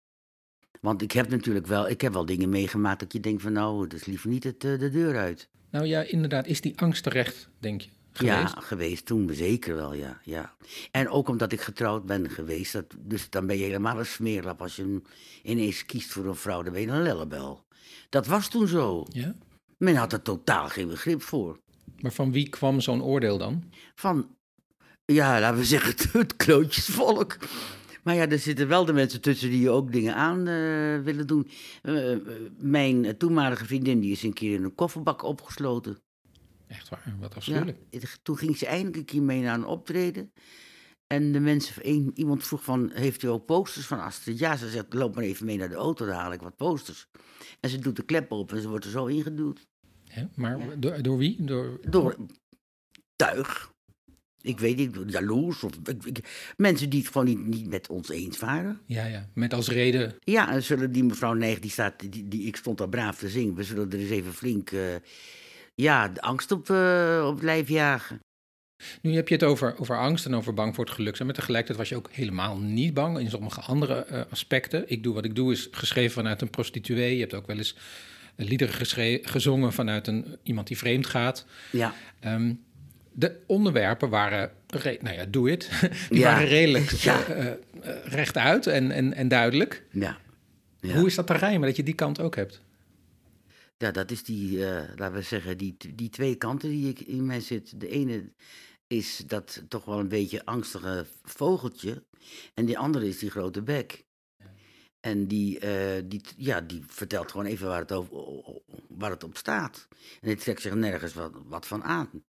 [0.81, 3.87] Want ik heb natuurlijk wel, ik heb wel dingen meegemaakt dat je denkt van nou,
[3.87, 5.49] dat is liever niet het, eh, de deur uit.
[5.71, 7.89] Nou ja, inderdaad, is die angst terecht, denk je,
[8.25, 9.05] Ja, geweest?
[9.05, 10.55] toen, zeker wel, ja, ja.
[10.91, 14.61] En ook omdat ik getrouwd ben geweest, dat, dus dan ben je helemaal een smeerlap
[14.61, 15.01] als je
[15.43, 17.65] ineens kiest voor een vrouw, dan ben je een lellebel.
[18.09, 19.05] Dat was toen zo.
[19.07, 19.35] Ja?
[19.77, 21.59] Men had er totaal geen begrip voor.
[21.99, 23.63] Maar van wie kwam zo'n oordeel dan?
[23.95, 24.35] van,
[25.05, 27.37] ja, laten we zeggen, het, klootjesvolk.
[28.03, 31.49] Maar ja, er zitten wel de mensen tussen die ook dingen aan eh, willen doen.
[31.81, 32.19] Eh, eh,
[32.57, 35.97] mijn toenmalige vriendin die is een keer in een kofferbak opgesloten.
[36.69, 37.77] Echt waar, wat afschuwelijk.
[38.23, 40.31] toen ging ze eindelijk een keer mee naar een optreden.
[41.07, 44.39] En de mensen, een, iemand vroeg van, heeft u ook posters van Astrid?
[44.39, 47.07] Ja, ze zegt, loop maar even mee naar de auto, dan haal ik wat posters.
[47.59, 49.67] En ze doet de klep open en ze wordt er zo ingeduwd.
[50.07, 50.25] Hè?
[50.35, 50.75] Maar Ja.
[50.75, 51.43] door, door wie?
[51.43, 51.79] Door...
[51.89, 52.15] Door
[53.15, 53.71] tuig.
[54.41, 58.09] Ik weet niet, jaloers of ik- ik- mensen die het gewoon niet, niet met ons
[58.09, 58.79] eens waren.
[58.85, 60.15] Ja, ja, met als reden...
[60.19, 63.29] Ja, en zullen die mevrouw Neig, die staat, die, die, ik stond daar braaf te
[63.29, 63.55] zingen.
[63.55, 64.95] We zullen er eens even flink, eh,
[65.81, 68.19] ja, de angst op, eh, op het lijf jagen.
[69.01, 71.27] Nu heb je het over, over angst en over bang voor het geluk zijn.
[71.27, 74.83] Maar tegelijkertijd was je ook helemaal niet bang in sommige andere eh, aspecten.
[74.87, 77.13] Ik doe wat ik doe is geschreven vanuit een prostituee.
[77.13, 77.75] Je hebt ook wel eens
[78.35, 81.45] eh, liederen gezongen vanuit een, iemand die vreemd gaat.
[81.71, 82.53] Ja, Ehm,
[83.11, 85.69] de onderwerpen waren, re- nou ja, doe het.
[86.09, 86.31] Die Ja.
[86.33, 87.23] waren redelijk Ja.
[87.25, 87.45] eh,
[88.05, 89.83] rechtuit en, en, en duidelijk.
[89.91, 90.17] ja.
[90.79, 90.93] ja.
[90.95, 92.61] Hoe is dat te rijmen dat je die kant ook hebt?
[93.81, 97.25] Ja, dat is die, eh, laten we zeggen, die, die twee kanten die ik in
[97.25, 97.79] mij zit.
[97.79, 98.33] De ene
[98.87, 102.03] is dat toch wel een beetje angstige vogeltje.
[102.53, 104.05] En die andere is die grote bek.
[104.99, 109.37] En die, eh, die, ja, die vertelt gewoon even waar het, over, waar het op
[109.37, 109.87] staat.
[110.21, 112.23] En die trekt zich nergens wat, wat van aan.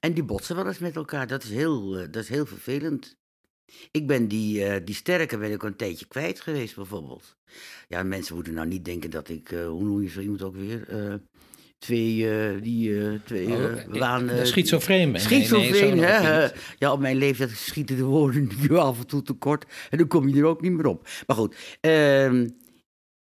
[0.00, 1.26] En die botsen wel eens met elkaar.
[1.26, 3.16] Dat is heel, eh, dat is heel vervelend.
[3.90, 7.36] Ik ben die, eh, die sterke ben ik al een tijdje kwijt geweest, bijvoorbeeld.
[7.88, 10.56] Ja, mensen moeten nou niet denken dat ik, eh, hoe noem je zo iemand ook
[10.56, 10.88] weer?
[10.88, 11.14] Eh,
[11.78, 14.28] twee, die, twee, Oh, waan...
[14.28, 15.22] eh, schizofreen ben.
[15.22, 16.48] Nee, nee, Schizofreen, zo hè?
[16.78, 19.64] Ja, op mijn leeftijd schieten de woorden nu af en toe tekort.
[19.90, 21.08] En dan kom je er ook niet meer op.
[21.26, 22.48] Maar goed, ehm,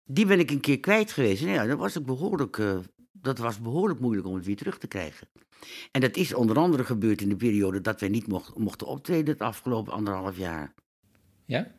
[0.04, 1.41] die ben ik een keer kwijt geweest.
[1.43, 2.78] En ja, dat was, ik behoorlijk, eh,
[3.12, 5.28] dat was behoorlijk moeilijk om het weer terug te krijgen.
[5.91, 9.34] En dat is onder andere gebeurd in de periode dat wij niet mocht- mochten optreden
[9.34, 10.74] het afgelopen anderhalf jaar.
[11.46, 11.76] Ja?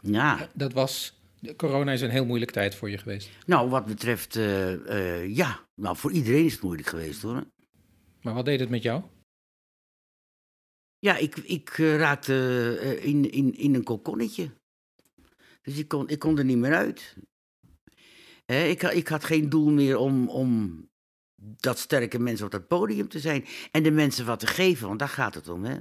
[0.00, 1.20] Ja, Dat was...
[1.56, 3.30] Corona is een heel moeilijke tijd voor je geweest.
[3.46, 4.72] nou wat betreft, eh,
[5.22, 7.44] eh, ja, nou voor iedereen is het moeilijk geweest hoor.
[8.22, 9.02] Maar wat deed het met jou?
[10.98, 12.34] Ja, ik, ik eh, raakte
[12.80, 14.50] eh, in, in, in een kokonnetje.
[15.62, 17.16] Dus ik kon, ik kon er niet meer uit.
[18.46, 20.80] Ik, ik had geen doel meer om, om
[21.42, 23.44] dat sterke mensen op dat podium te zijn.
[23.70, 25.64] En de mensen wat te geven, want daar gaat het om.
[25.64, 25.78] Hè?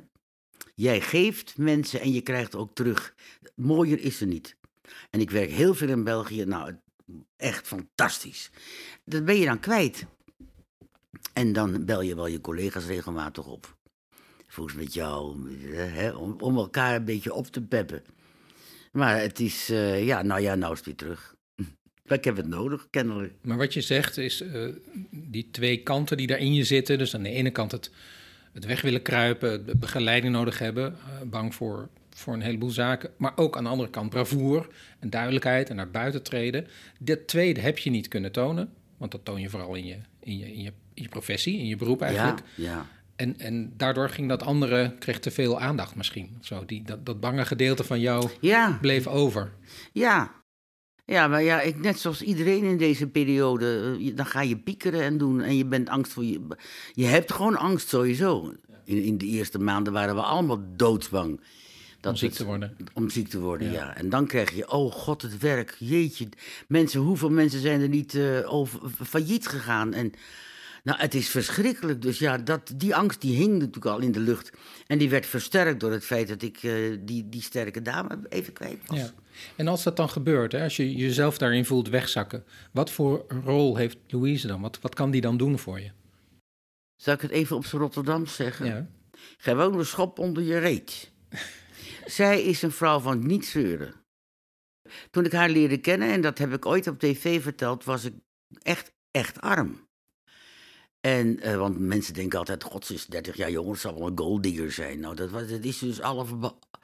[0.76, 3.16] Jij geeft mensen en je krijgt ook terug.
[3.56, 4.56] Mooier is er niet.
[5.10, 6.46] En ik werk heel veel in België.
[6.46, 6.76] Nou,
[7.36, 8.52] echt fantastisch.
[9.04, 10.06] Dat ben je dan kwijt.
[11.34, 13.78] En dan bel je wel je collega's regelmatig op.
[14.48, 18.04] Volgens met jou, hè, om, om elkaar een beetje op te peppen.
[18.92, 21.36] Maar het is, eh, ja, nou ja, nou is het weer terug.
[22.12, 23.34] Ik heb het nodig, kennelijk.
[23.42, 24.62] Maar wat je zegt is, eh,
[25.10, 26.98] die twee kanten die daar in je zitten.
[26.98, 27.92] Dus aan de ene kant het,
[28.52, 33.10] het weg willen kruipen, de begeleiding nodig hebben, eh, bang voor, voor een heleboel zaken.
[33.18, 34.68] Maar ook aan de andere kant bravoer
[35.00, 36.68] en duidelijkheid en naar buiten treden.
[37.00, 40.38] Dat tweede heb je niet kunnen tonen, want dat toon je vooral in je, in
[40.38, 42.42] je, in je, in je professie, in je beroep eigenlijk.
[42.56, 42.86] Ja, ja.
[43.16, 46.38] En, en daardoor ging dat andere, kreeg te veel aandacht misschien.
[46.40, 49.52] Zo, die, dat, dat bange gedeelte van jou Ja, bleef over.
[49.94, 50.40] ja.
[51.06, 55.02] Ja, maar ja, ik, net zoals iedereen in deze periode, eh, dan ga je piekeren
[55.02, 55.42] en doen.
[55.42, 56.42] En je bent angst voor je.
[56.94, 58.54] Je hebt gewoon angst sowieso.
[58.86, 61.40] In, in de eerste maanden waren we allemaal doodsbang.
[62.00, 62.78] Dat Om ziek te worden.
[62.94, 63.74] Om ziek te worden, Ja.
[63.74, 63.96] ja.
[63.96, 65.76] En dan krijg je, oh god, het werk.
[65.80, 66.30] Jeetje,
[66.68, 69.94] mensen, hoeveel mensen zijn er niet eh, over, failliet gegaan?
[69.94, 70.14] En
[70.84, 72.02] nou, het is verschrikkelijk.
[72.02, 74.52] Dus ja, dat, die angst die hing natuurlijk al in de lucht.
[74.88, 78.54] En die werd versterkt door het feit dat ik eh, die, die sterke dame even
[78.54, 79.00] kwijt was.
[79.00, 79.14] Ja.
[79.56, 83.76] En als dat dan gebeurt, hè, als je jezelf daarin voelt wegzakken, wat voor rol
[83.76, 84.62] heeft Louise dan?
[84.62, 85.92] Wat, wat kan die dan doen voor je?
[86.96, 88.66] Zal ik het even op zijn Rotterdam zeggen?
[88.66, 88.88] Ja.
[89.38, 91.12] Gewoon een schop onder je reet.
[92.06, 93.94] Zij is een vrouw van niet zeuren.
[95.12, 98.14] Toen ik haar leerde kennen, en dat heb ik ooit op tv verteld, was ik
[98.62, 99.90] echt, echt arm.
[101.02, 104.18] En, eh, want mensen denken altijd, god, ze is 30 jaar jonger, zal wel een
[104.18, 105.00] golddigger zijn.
[105.00, 106.28] Nou, dat, was, dat is dus alles,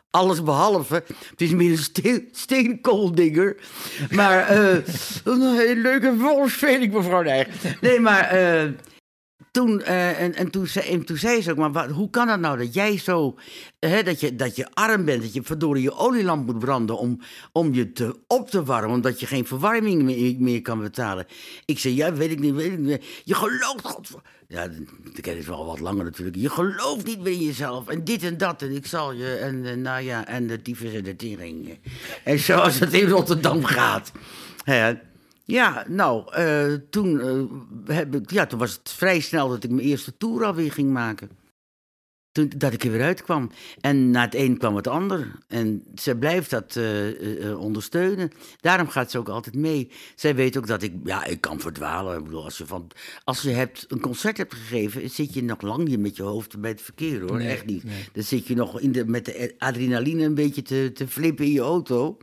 [0.09, 1.03] alles behalve.
[1.29, 3.57] Het is meer een steen, steenkooldigger.
[4.11, 4.73] Maar, eh,
[5.23, 7.47] een hele leuke volksveling, mevrouw Nijg.
[7.81, 8.21] Nee, maar...
[8.21, 8.69] eh,
[9.65, 12.57] eh, en, en, toen, zei, en toen zei ze ook, maar hoe kan dat nou
[12.57, 13.35] dat jij zo,
[13.79, 17.19] hè, dat, je, dat je arm bent, dat je verdorie je olielamp moet branden om,
[17.51, 20.03] om je te, op te warmen, omdat je geen verwarming
[20.39, 21.25] meer, kan betalen.
[21.65, 23.05] Ik zei, ja, weet ik niet, weet ik niet.
[23.23, 24.21] Je gelooft, godver...
[24.47, 26.37] Ja, dat ken ik wel wat langer natuurlijk.
[26.37, 29.65] Je gelooft niet meer in jezelf en dit en dat en ik zal je, en
[29.65, 31.79] eh, nou ja, en de tyfus en de tering.
[32.23, 34.11] En zoals het in Rotterdam gaat.
[34.63, 34.93] Hè.
[35.47, 39.69] Ja, nou, eh, toen, eh, heb ik, ja, toen was het vrij snel dat ik
[39.69, 41.29] mijn eerste tour alweer ging maken.
[42.31, 43.51] Toen, dat ik er weer uitkwam.
[43.81, 45.31] En na het een kwam het ander.
[45.47, 48.31] En ze blijft dat eh, ondersteunen.
[48.61, 49.91] Daarom gaat ze ook altijd mee.
[50.15, 52.17] Zij weet ook dat ik, ja, ik kan verdwalen.
[52.17, 52.87] Ik bedoel, als je, van,
[53.23, 56.59] als je hebt, een concert hebt gegeven, zit je nog lang niet met je hoofd
[56.59, 57.37] bij het verkeer, hoor.
[57.37, 57.83] Nee, Echt niet.
[57.83, 58.05] nee.
[58.13, 61.51] Dan zit je nog in de, met de adrenaline een beetje te, te flippen in
[61.51, 62.17] je auto.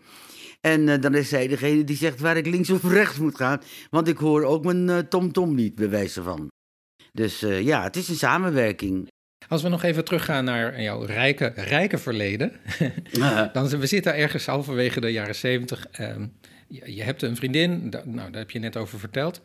[0.64, 3.61] En eh, dan is zij degene die zegt waar ik links of rechts moet gaan.
[3.90, 6.48] Want ik hoor ook mijn eh, tom-tom niet, bij wijze van.
[7.12, 9.09] Dus eh, ja, het is een samenwerking.
[9.48, 12.53] Als we nog even teruggaan naar jouw rijke, rijke verleden.
[13.53, 15.87] dan, we zitten ergens halverwege de jaren zeventig.
[15.90, 16.27] Ehm,
[16.68, 19.40] je, hebt een vriendin, nou, daar heb je net over verteld.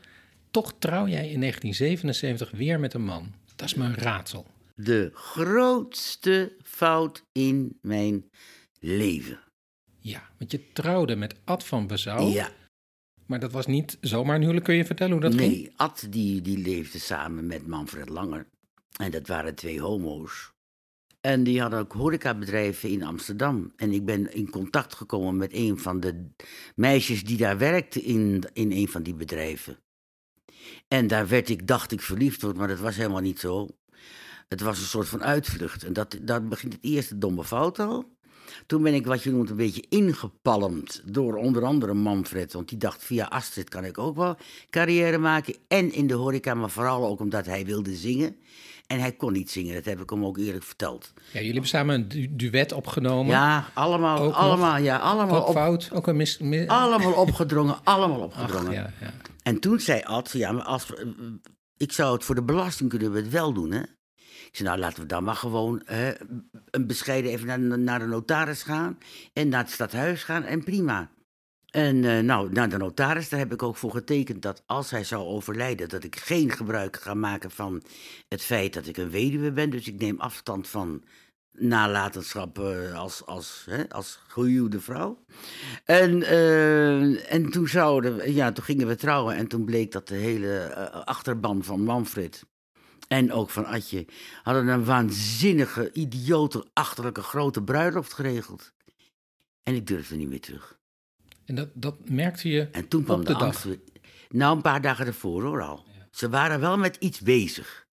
[0.51, 3.34] Toch trouw jij in 1977 weer met een man.
[3.55, 4.47] Dat is een raadsel.
[4.75, 8.29] De grootste fout in mijn
[8.79, 9.39] leven.
[9.99, 12.27] Ja, want je trouwde met Ad van Bezouw.
[12.27, 12.51] Ja,
[13.25, 14.65] Maar dat was niet zomaar een huwelijk.
[14.65, 15.51] Kun je vertellen hoe dat ging?
[15.51, 18.47] nee, Ad die, die leefde samen met Manfred Langer.
[18.97, 20.51] En dat waren twee homo's.
[21.21, 23.73] En die hadden ook horecabedrijven in Amsterdam.
[23.75, 26.25] En ik ben in contact gekomen met een van de
[26.75, 29.77] meisjes die daar werkte in, in een van die bedrijven.
[30.88, 33.67] En daar werd ik, dacht ik, verliefd op, maar dat was helemaal niet zo.
[34.47, 35.83] Het was een soort van uitvlucht.
[35.83, 38.17] En dat, daar begint het eerste domme fout al.
[38.65, 42.53] Toen ben ik wat je noemt een beetje ingepalmd door onder andere Manfred.
[42.53, 44.38] Want die dacht, via Astrid kan ik ook wel
[44.69, 45.55] carrière maken.
[45.67, 48.35] En in de horeca, maar vooral ook omdat hij wilde zingen.
[48.88, 51.13] En hij kon niet zingen, dat heb ik hem ook eerlijk verteld.
[51.15, 53.31] Ja, jullie hebben samen een du- duet opgenomen.
[53.31, 54.35] Ja, allemaal, Ook nog?
[54.38, 55.89] allemaal, ja, allemaal, Ook fout.
[55.93, 56.38] Ook een mis...
[56.38, 58.73] mis- allemaal opgedrongen, allemaal Ach, opgedrongen.
[58.73, 59.13] ja, ja.
[59.43, 60.93] En toen zei Ad, ja, maar als,
[61.77, 63.81] ik zou het voor de belasting kunnen we het wel doen, hè?
[64.49, 65.81] Ik zei, nou, laten we dan maar gewoon
[66.69, 68.97] een bescheiden even naar, naar de notaris gaan
[69.33, 71.09] en naar het stadhuis gaan en prima.
[71.69, 75.03] En eh, nou, naar de notaris, daar heb ik ook voor getekend dat als hij
[75.03, 77.83] zou overlijden, dat ik geen gebruik ga maken van
[78.27, 79.69] het feit dat ik een weduwe ben.
[79.69, 81.03] Dus ik neem afstand van
[81.51, 85.23] nalatenschap eh, als, als, hè, als gehuwde vrouw.
[85.85, 90.15] En, eh, en toen, zouden, ja, toen gingen we trouwen en toen bleek dat de
[90.15, 92.43] hele achterban van Manfred
[93.10, 94.06] en ook van Atje
[94.43, 98.74] hadden een waanzinnige, idiote, achterlijke grote bruiloft geregeld.
[99.63, 100.80] En ik durfde niet meer terug.
[101.45, 103.65] En dat, dat merkte je En toen kwam op de, dag.
[104.30, 105.86] Nou, een paar dagen ervoor hoor al.
[106.12, 107.88] Ze waren wel met iets bezig.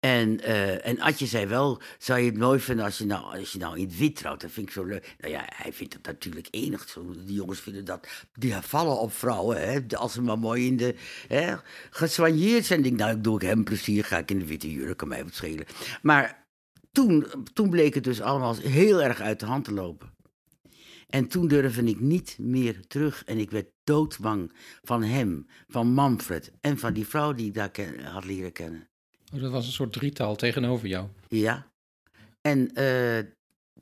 [0.00, 3.52] En, eh en Adje zei wel, zou je het mooi vinden als je, nou, als
[3.52, 4.40] je nou in het wit trouwt?
[4.40, 5.14] Dat vind ik zo leuk.
[5.18, 6.98] Nou ja, hij vindt het natuurlijk enig.
[7.24, 10.94] Die jongens vinden dat, die vallen op vrouwen, hè, als ze maar mooi in de,
[11.28, 11.54] hè,
[11.90, 12.82] gesoigneerd zijn.
[12.82, 15.24] Denk, nou, ik doe ik hem plezier, ga ik in de witte jurk, kan mij
[15.24, 15.66] wat schelen.
[16.02, 16.46] Maar
[16.92, 20.14] toen, toen bleek het dus allemaal heel erg uit de hand te lopen.
[21.08, 23.24] En toen durfde ik niet meer terug.
[23.24, 27.70] En ik werd doodbang van hem, van Manfred en van die vrouw die ik daar
[28.02, 28.88] had leren kennen.
[29.36, 31.08] Oh, dat was een soort drietal tegenover jou.
[31.28, 31.66] Ja.
[32.40, 33.24] En eh,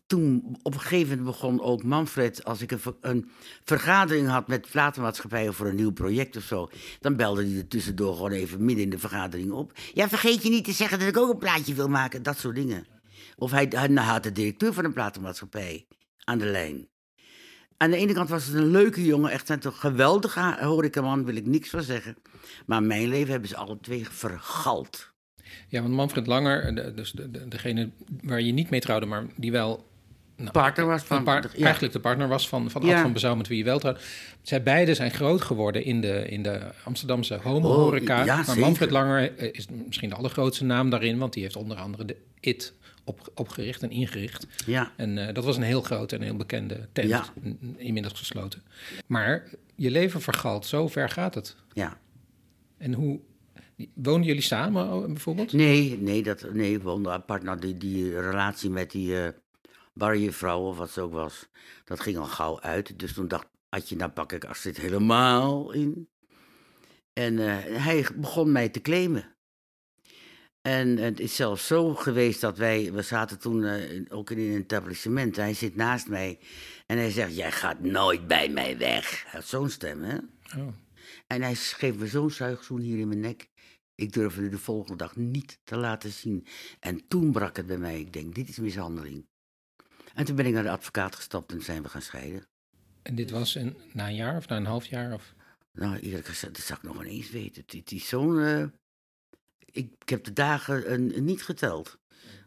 [0.07, 3.31] toen op een gegeven moment begon ook Manfred, als ik een, een
[3.64, 8.14] vergadering had met platenmaatschappijen voor een nieuw project of zo, dan belde hij er tussendoor
[8.14, 9.73] gewoon even midden in de vergadering op.
[9.93, 12.55] Ja, vergeet je niet te zeggen dat ik ook een plaatje wil maken, dat soort
[12.55, 12.87] dingen.
[13.37, 15.87] Of hij, hij nou, had de directeur van een platenmaatschappij
[16.25, 16.88] aan de lijn.
[17.77, 21.47] Aan de ene kant was het een leuke jongen, echt een geweldige horecaman, wil ik
[21.47, 22.17] niks van zeggen.
[22.67, 25.13] Maar mijn leven hebben ze alle twee vergald.
[25.68, 27.88] Ja, want Manfred Langer, de- dus de, de- degene
[28.22, 29.87] waar je niet mee trouwde, maar die wel...
[30.37, 31.16] nou, Partner was van...
[31.16, 31.64] een paar- ja.
[31.64, 32.83] Eigenlijk de partner was van, van.
[32.90, 34.00] Ad van Bezouw, met wie je wel trouwde.
[34.42, 38.20] Zij beiden zijn groot geworden in de, in de Amsterdamse homo-horeca.
[38.20, 38.59] Oh, ja, maar.
[38.59, 42.16] Manfred Langer eh, is misschien de allergrootste naam daarin, want die heeft onder andere de
[42.40, 42.72] IT
[43.04, 44.46] op, opgericht en ingericht.
[44.66, 44.92] Ja.
[44.96, 47.24] En eh, dat was een heel grote en heel bekende tent, Ja.
[47.76, 48.62] inmiddels gesloten.
[49.07, 51.57] Maar je leven vergalt, zo ver gaat het.
[51.72, 51.98] Ja.
[52.78, 53.20] En hoe...
[53.94, 55.52] Woonden jullie samen oh, bijvoorbeeld?
[55.52, 57.42] Nee, nee, dat, nee, ik woonde apart.
[57.42, 59.28] Nou, die, die relatie met die eh
[59.94, 61.48] barrevrouw of wat ze ook was,
[61.84, 62.98] dat ging al gauw uit.
[62.98, 66.08] Dus toen dacht Adje, nou pak ik Astrid helemaal in.
[67.12, 69.32] En eh, hij begon mij te claimen.
[70.62, 74.60] En het is zelfs zo geweest dat wij, we zaten toen eh, ook in een
[74.60, 75.37] etablissement.
[75.37, 76.38] Hij zit naast mij
[76.87, 79.22] en hij zegt, jij gaat nooit bij mij weg.
[79.22, 80.16] Hij had zo'n stem, hè.
[80.58, 80.68] Oh.
[81.26, 83.48] En hij geeft me zo'n zuigzoen hier in mijn nek.
[83.94, 86.46] Ik durfde de volgende dag niet te laten zien.
[86.80, 88.00] En toen brak het bij mij.
[88.00, 89.26] Ik denk, dit is mishandeling.
[90.14, 92.46] En toen ben ik naar de advocaat gestapt en zijn we gaan scheiden.
[93.02, 95.12] En dit was een, na een jaar of na een half jaar?
[95.12, 95.35] Of?
[95.72, 97.64] Nou, eerlijk gezegd, dat zou ik nog ineens weten.
[97.66, 98.38] Het, is zo'n...
[98.38, 98.62] eh,
[99.59, 101.98] ik, ik heb de dagen eh, niet geteld.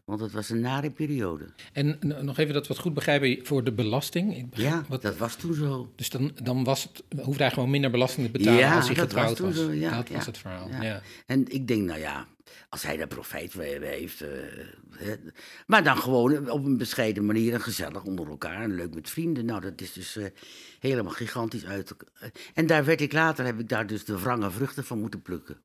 [0.08, 1.46] Want het was een nare periode.
[1.74, 4.50] En nog even dat we het goed begrijpen voor de belasting.
[4.50, 5.92] Begrijp- Ja, wat- dat was toen zo.
[5.96, 8.96] Dus dan, dan was het, hoefde hij gewoon minder belasting te betalen Ja, als hij
[8.96, 9.66] getrouwd was was.
[9.66, 10.70] zo, ja, dat ja, was het verhaal.
[10.82, 11.02] Ja.
[11.26, 12.28] En ik denk, nou ja,
[12.70, 14.22] als hij daar profijt van heeft.
[14.22, 14.30] eh,
[15.68, 19.46] maar dan gewoon op een bescheiden manier en gezellig onder elkaar en leuk met vrienden.
[19.46, 20.26] Nou, dat is dus eh,
[20.80, 21.94] helemaal gigantisch uit.
[22.54, 25.58] En daar werd ik later, heb ik daar dus de wrange vruchten van moeten plukken.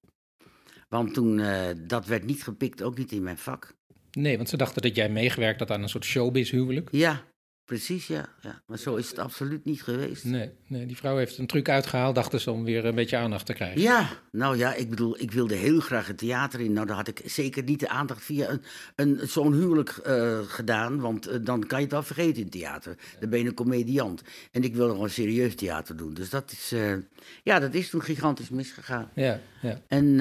[0.88, 3.74] Want toen, eh, dat werd niet gepikt, ook niet in mijn vak.
[4.12, 6.88] Nee, want ze dachten dat jij meegewerkt had aan een soort showbiz huwelijk.
[6.90, 7.22] Ja,
[7.64, 8.28] precies, ja.
[8.40, 8.62] ja.
[8.66, 10.24] Maar zo is het absoluut niet geweest.
[10.24, 13.46] Nee, nee, die vrouw heeft een truc uitgehaald, dachten ze, om weer een beetje aandacht
[13.46, 13.80] te krijgen.
[13.80, 16.72] Ja, nou ja, ik bedoel, ik wilde heel graag het theater in.
[16.72, 18.62] Nou, dan had ik zeker niet de aandacht via een,
[18.96, 21.00] een, zo'n huwelijk eh, gedaan.
[21.00, 22.96] Want eh, dan kan je het al vergeten in het theater.
[23.20, 24.22] Dan ben je een comediant.
[24.50, 26.14] En ik wilde gewoon serieus theater doen.
[26.14, 26.94] Dus dat is, eh,
[27.42, 29.10] ja, dat is toen gigantisch misgegaan.
[29.14, 29.80] Ja, ja.
[29.88, 30.16] En,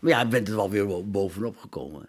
[0.00, 2.08] maar ja, ik ben er wel weer bo- bovenop gekomen.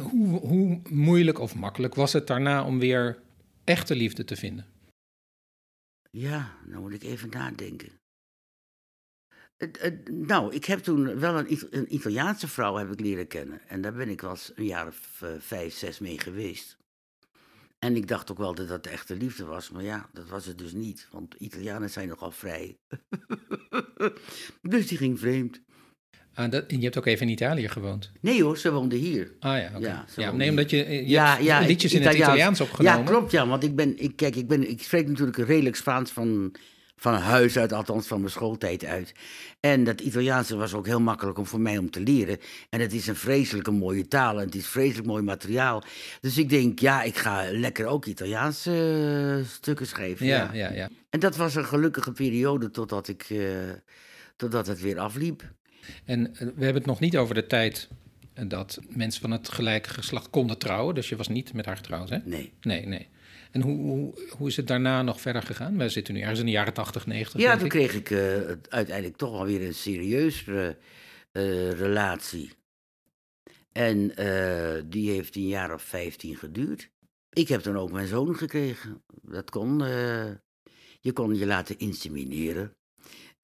[0.00, 3.22] Hoe, hoe moeilijk of makkelijk was het daarna om weer
[3.64, 4.66] echte liefde te vinden?
[6.10, 7.92] Ja, nou moet ik even nadenken.
[10.10, 13.68] Nou, ik heb toen wel een, It- een Italiaanse vrouw heb ik leren kennen.
[13.68, 16.76] En daar ben ik wel eens een jaar of eh, vijf, zes mee geweest.
[17.78, 19.70] En ik dacht ook wel dat dat echte liefde was.
[19.70, 21.08] Maar ja, dat was het dus niet.
[21.10, 22.76] Want Italianen zijn nogal vrij.
[24.62, 25.60] dus die ging vreemd.
[26.34, 28.10] Ah, dat, en je hebt ook even in Italië gewoond.
[28.20, 29.32] Nee hoor, ze woonde hier.
[29.40, 30.04] Ah ja, oké.
[30.16, 32.32] Ja, nee, omdat je, je Ja, ja, liedjes in het Italiaans.
[32.32, 32.98] Italiaans opgenomen.
[32.98, 33.46] Ja, klopt ja.
[33.46, 36.54] Want ik ben, ik, kijk, ik, ben, ik spreek natuurlijk redelijk Spaans van,
[36.96, 39.12] van huis uit, althans van mijn schooltijd uit.
[39.60, 42.38] En dat Italiaanse was ook heel makkelijk om voor mij om te leren.
[42.70, 45.82] En het is een vreselijke mooie taal en het is vreselijk mooi materiaal.
[46.20, 48.70] Dus ik denk, ja, ik ga lekker ook Italiaanse
[49.38, 50.26] eh, stukken schrijven.
[50.26, 50.88] Ja, ja, ja.
[51.10, 53.38] En dat was een gelukkige periode totdat, ik, eh,
[54.36, 55.42] totdat het weer afliep.
[56.04, 57.88] En eh, we hebben het nog niet over de tijd
[58.32, 60.94] eh, dat mensen van het gelijke geslacht konden trouwen.
[60.94, 62.18] Dus je was niet met haar getrouwd, hè?
[62.24, 62.52] Nee.
[62.60, 63.08] Nee, nee.
[63.50, 65.78] En hoe, hoe, hoe is het daarna nog verder gegaan?
[65.78, 67.40] Wij zitten nu ergens in de jaren 80, 90.
[67.40, 67.70] Ja, toen ik.
[67.70, 68.18] kreeg ik eh,
[68.68, 70.76] uiteindelijk toch wel weer een serieuzere
[71.76, 72.52] relatie.
[73.72, 74.12] En
[74.88, 76.90] die heeft een jaar of vijftien geduurd.
[77.30, 79.02] Ik heb dan ook mijn zoon gekregen.
[79.22, 79.78] Dat kon.
[81.00, 82.76] je kon je laten insemineren.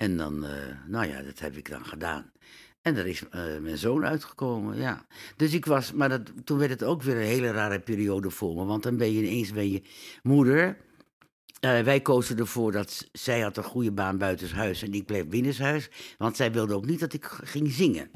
[0.01, 0.53] En dan, eh,
[0.87, 2.33] nou ja, dat heb ik dan gedaan.
[2.83, 5.07] En daar is eh, mijn zoon uitgekomen, ja.
[5.37, 8.55] Dus ik was, maar dat, toen werd het ook weer een hele rare periode voor
[8.55, 8.65] me.
[8.65, 9.83] Want dan ben je ineens ben je
[10.23, 10.77] moeder.
[11.61, 15.91] Eh, wij kozen ervoor dat zij had een goede baan buitenshuis en ik bleef binnenshuis.
[16.19, 18.11] Want zij wilde ook niet dat ik ging zingen.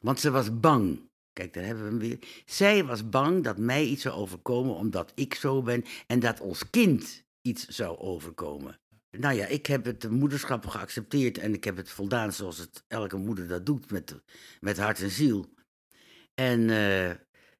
[0.00, 1.00] Want ze was bang.
[1.32, 2.18] Kijk, daar hebben we hem weer.
[2.44, 6.70] Zij was bang dat mij iets zou overkomen omdat ik zo ben en dat ons
[6.70, 8.80] kind iets zou overkomen.
[9.18, 13.16] Nou ja, ik heb het moederschap geaccepteerd en ik heb het voldaan zoals het elke
[13.16, 14.14] moeder dat doet met,
[14.60, 15.54] met hart en ziel.
[16.34, 17.10] En eh,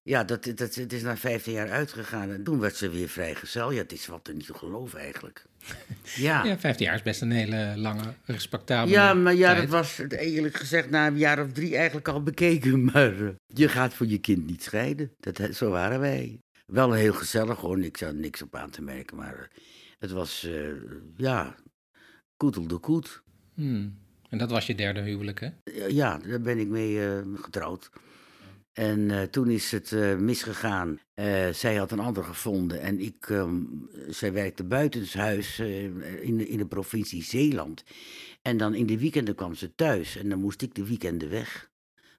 [0.05, 2.31] Ja, dat, dat, het is na 15 jaar uitgegaan.
[2.31, 3.71] En toen werd ze weer vrijgezel.
[3.73, 5.45] Ja, het is wat er niet te geloven eigenlijk.
[6.17, 6.45] Ja.
[6.45, 9.61] Ja, 15 jaar is best een hele lange, respectabele Ja, maar ja, tijd.
[9.61, 12.85] dat was eerlijk gezegd na een jaar of drie eigenlijk al bekeken.
[12.93, 15.13] Maar eh, je gaat voor je kind niet scheiden.
[15.21, 16.39] Dat, zo waren wij.
[16.67, 19.17] Wel heel gezellig hoor, niks, aan, niks op aan te merken.
[19.17, 19.61] Maar eh,
[20.03, 20.69] het was, eh,
[21.17, 21.55] ja,
[22.37, 23.23] koetel de koet.
[23.55, 23.99] Hmm.
[24.29, 25.51] En dat was je derde huwelijk, hè?
[25.89, 27.91] Ja, daar ben ik mee eh, getrouwd.
[28.73, 30.99] En eh, toen is het misgegaan.
[31.53, 33.61] Zij had een ander gevonden en ik, ehm,
[34.09, 37.85] zij werkte buitenshuis in, de, in de provincie Zeeland.
[38.43, 41.71] En dan in de weekenden kwam ze thuis en dan moest ik de weekenden weg.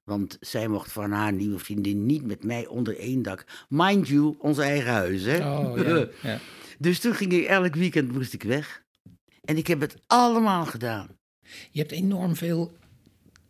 [0.03, 3.45] Want zij mocht van haar nieuwe vriendin niet met mij onder één dak.
[3.69, 5.37] Mind you, ons eigen huis, hè?
[5.37, 6.07] Oh, ja.
[6.29, 6.39] ja.
[6.79, 8.83] Dus toen ging ik elk weekend moest ik weg.
[9.43, 11.07] En ik heb het allemaal gedaan.
[11.71, 12.77] Je hebt enorm veel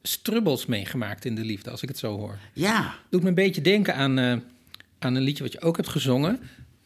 [0.02, 2.38] strubbels meegemaakt in de liefde, als ik het zo hoor.
[2.54, 4.38] Ja, Doet me een beetje denken aan, eh,
[5.00, 6.40] aan een liedje wat je ook hebt gezongen.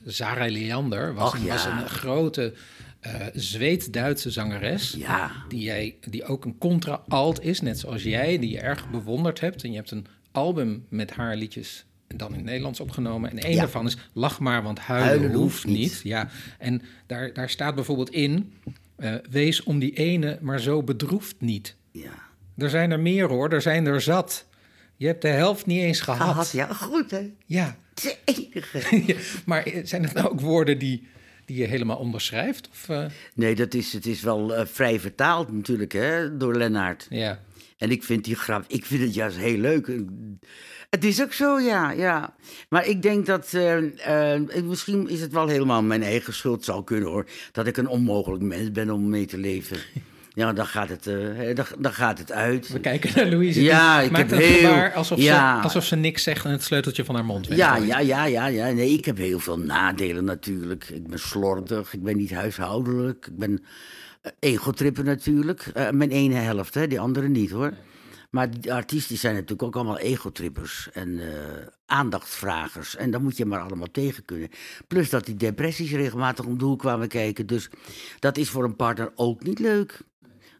[0.05, 2.53] Sarah Leander was, Och, een, was een grote
[2.99, 4.91] eh Zweed-Duitse zangeres.
[4.97, 5.31] ja.
[5.47, 9.63] Die, jij, die ook een contra-alt is, net zoals jij, die je erg bewonderd hebt.
[9.63, 11.85] En je hebt een album met haar liedjes
[12.15, 13.29] dan in het Nederlands opgenomen.
[13.31, 13.59] En een Ja.
[13.59, 15.75] daarvan is Lach maar, want huilen, Huilen hoeft niet.
[15.77, 16.01] niet.
[16.03, 16.29] Ja,
[16.59, 18.53] en daar, daar staat bijvoorbeeld in...
[18.95, 21.75] eh, wees om die ene, maar zo bedroefd niet.
[21.91, 22.25] ja.
[22.57, 24.45] Er zijn er meer hoor, er zijn er zat.
[24.95, 26.27] Je hebt de helft niet eens gehad.
[26.29, 27.31] Gehad, ja, goed hè.
[27.45, 28.17] Ja, Het is de
[28.51, 29.03] enige.
[29.05, 31.07] Ja, maar eh, zijn het nou ook woorden die,
[31.45, 32.69] die je helemaal onderschrijft?
[32.71, 37.07] Of, eh, Nee, dat is, het is wel vrij vertaald natuurlijk, hè, door Lennart.
[37.09, 37.39] ja.
[37.77, 39.91] En ik vind die grap, ik vind het juist heel leuk.
[40.89, 42.35] Het is ook zo, ja, ja.
[42.69, 46.83] Maar ik denk dat, eh, eh, misschien is het wel helemaal mijn eigen schuld, zou
[46.83, 47.25] kunnen hoor.
[47.51, 49.77] Dat ik een onmogelijk mens ben om mee te leven.
[50.33, 52.67] Ja, dan gaat het, eh, dan, dan gaat het uit.
[52.69, 53.61] We kijken naar Louise.
[53.61, 55.57] Ja, ik maakt heb een heel- gebaar alsof, ja.
[55.57, 57.87] ze, alsof ze niks zegt en het sleuteltje van haar mond Ja, weggooit.
[57.87, 58.71] ja, ja, ja, ja.
[58.71, 60.89] Nee, ik heb heel veel nadelen natuurlijk.
[60.93, 63.63] Ik ben slordig, ik ben niet huishoudelijk, ik ben
[64.39, 65.71] egotripper natuurlijk.
[65.73, 67.73] Eh, mijn ene helft, hè, die andere niet hoor.
[68.29, 72.95] Maar die artiesten zijn natuurlijk ook allemaal egotrippers en eh aandachtsvragers.
[72.95, 74.49] En dat moet je maar allemaal tegen kunnen.
[74.87, 77.47] Plus dat die depressies regelmatig om de hoek kwamen kijken.
[77.47, 77.69] Dus
[78.19, 79.99] dat is voor een partner ook niet leuk.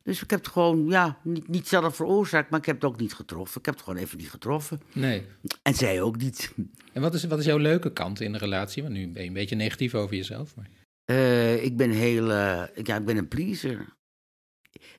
[0.04, 3.00] Dus ik heb het gewoon, ja, niet, niet zelf veroorzaakt, maar ik heb het ook
[3.00, 3.60] niet getroffen.
[3.60, 4.82] Ik heb het gewoon even niet getroffen.
[4.94, 5.26] Nee.
[5.62, 6.54] En zij ook niet.
[6.94, 8.84] En wat is, wat is jouw leuke kant in de relatie?
[8.84, 10.56] Want nu ben je een beetje negatief over jezelf.
[10.56, 10.70] Maar...
[11.08, 13.96] Eh, ik ben heel, eh, ja, ik ben een pleaser.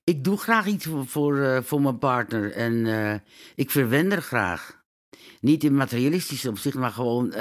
[0.05, 3.23] Ik doe graag iets voor, voor, eh, voor mijn partner en
[3.55, 4.83] ik verwen er graag.
[5.41, 7.33] Niet in materialistisch opzicht, maar gewoon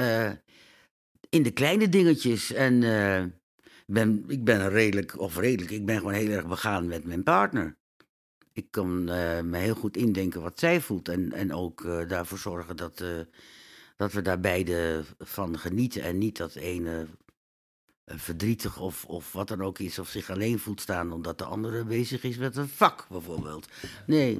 [1.29, 2.53] in de kleine dingetjes.
[2.53, 2.79] En
[3.85, 7.77] ben, ik ben redelijk, of redelijk, ik ben gewoon heel erg begaan met mijn partner.
[8.53, 9.03] Ik kan
[9.49, 13.03] me heel goed indenken wat zij voelt en, en ook daarvoor zorgen dat,
[13.95, 17.07] dat we daar beide van genieten en niet dat ene
[18.15, 21.83] verdrietig of, of wat dan ook is, of zich alleen voelt staan omdat de andere
[21.85, 23.67] bezig is met een vak bijvoorbeeld.
[24.05, 24.39] Nee,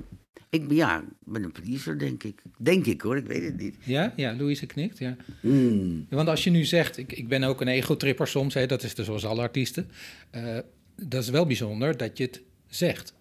[0.50, 2.42] ik ben, ja, ben een pleaser, denk ik.
[2.58, 3.76] Denk ik hoor, ik weet het niet.
[3.84, 5.16] Ja, ja, Louise knikt, ja.
[5.42, 6.06] Hmm.
[6.10, 8.96] Want als je nu zegt, ik, ik ben ook een egotripper soms, hè, dat is
[8.96, 9.90] dus zoals alle artiesten.
[10.30, 10.58] eh,
[10.96, 13.14] dat is wel bijzonder dat je het zegt.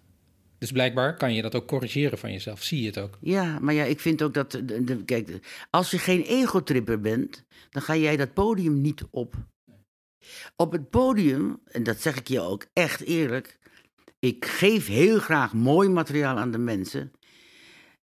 [0.57, 2.63] Dus blijkbaar kan je dat ook corrigeren van jezelf.
[2.63, 3.17] Zie je het ook?
[3.21, 4.51] Ja, maar ja, ik vind ook dat.
[4.51, 5.39] De, de- kijk,
[5.69, 9.35] als je geen egotripper bent, dan ga jij dat podium niet op.
[10.55, 13.59] Op het podium, en dat zeg ik je ook echt eerlijk.
[14.19, 17.11] Ik geef heel graag mooi materiaal aan de mensen.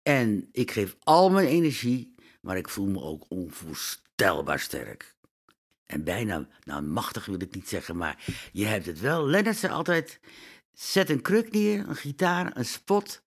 [0.02, 5.16] En ik geef al mijn energie, maar ik voel me ook onvoorstelbaar sterk.
[5.86, 9.26] En bijna, nou machtig wil ik niet zeggen, maar je hebt het wel.
[9.26, 10.20] Lennart zei altijd,
[10.72, 13.22] zet een kruk neer, een gitaar, een spot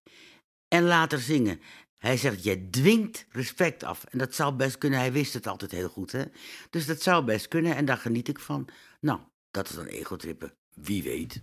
[0.68, 1.62] en laat er zingen.
[2.04, 4.04] Hij zegt, jij dwingt respect af.
[4.04, 6.12] En dat zou best kunnen, hij wist het altijd heel goed.
[6.12, 6.24] Hè?
[6.70, 8.68] Dus dat zou best kunnen en daar geniet ik van.
[9.00, 9.20] Nou,
[9.52, 10.54] dat is dan egotrippen.
[10.74, 11.42] Wie weet.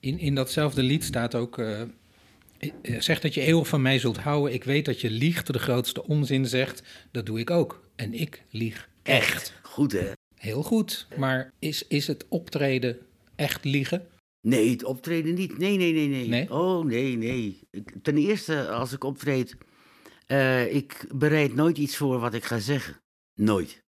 [0.00, 1.58] In, in datzelfde lied staat ook...
[1.58, 1.88] eh, eh,
[2.98, 4.52] zeg dat je eeuwig van mij zult houden.
[4.52, 6.82] Ik weet dat je liegt, de grootste onzin zegt.
[7.10, 7.88] Dat doe ik ook.
[7.96, 9.52] En ik lieg echt.
[9.62, 10.12] Goed hè?
[10.34, 11.06] Heel goed.
[11.16, 12.98] Maar is, is het optreden
[13.36, 14.06] echt liegen?
[14.40, 15.58] Nee, het optreden niet.
[15.58, 16.28] Nee, nee, nee, nee.
[16.28, 16.52] Nee?
[16.52, 17.60] Oh, nee, nee.
[18.02, 19.56] Ten eerste, als ik optreed,
[20.26, 23.00] eh, ik bereid nooit iets voor wat ik ga zeggen.
[23.34, 23.82] Nooit.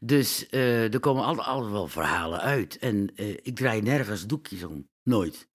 [0.00, 2.78] Dus eh, er komen altijd, altijd wel verhalen uit.
[2.78, 4.88] En eh, ik draai nergens doekjes om.
[5.02, 5.48] Nooit.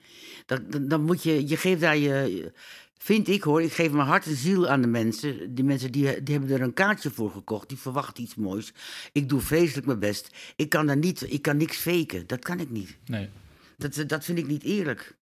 [0.45, 2.51] Dan, dan, dan moet je, je geeft daar je, je-
[2.97, 5.55] vind ik hoor, ik geef mijn hart en ziel aan de mensen.
[5.55, 8.73] Die mensen die, die hebben er een kaartje voor gekocht, die verwachten iets moois.
[9.11, 10.29] Ik doe vreselijk mijn best.
[10.55, 12.97] Ik kan daar niet, ik kan niks faken, dat kan ik niet.
[13.05, 13.29] Nee.
[13.77, 15.17] Dat, dat vind ik niet eerlijk.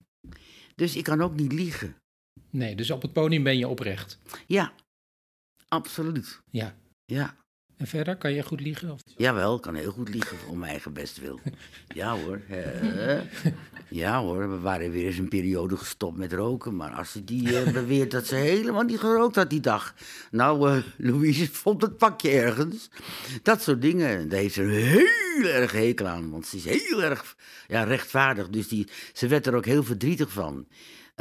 [0.74, 1.96] Dus ik kan ook niet liegen.
[2.50, 4.18] Nee, dus op het podium ben je oprecht.
[4.46, 4.72] Ja,
[5.68, 6.40] absoluut.
[6.50, 6.74] Ja.
[7.04, 7.36] Ja.
[7.76, 8.90] En verder, kan je goed liegen?
[8.90, 9.00] Of?
[9.16, 11.40] Jawel, ik kan heel goed liegen om mijn eigen best wil.
[11.94, 12.40] Ja hoor.
[13.88, 16.76] ja hoor, we waren weer eens een periode gestopt met roken.
[16.76, 19.94] Maar als ze die eh, beweert dat ze helemaal niet gerookt had die dag.
[20.30, 22.90] Nou, eh, Louise vond het pakje ergens.
[23.42, 24.28] Dat soort dingen.
[24.28, 26.30] Daar heeft ze een heel erg hekel aan.
[26.30, 27.36] Want ze is heel erg
[27.68, 28.48] ja, rechtvaardig.
[28.48, 30.66] Dus die, ze werd er ook heel verdrietig van.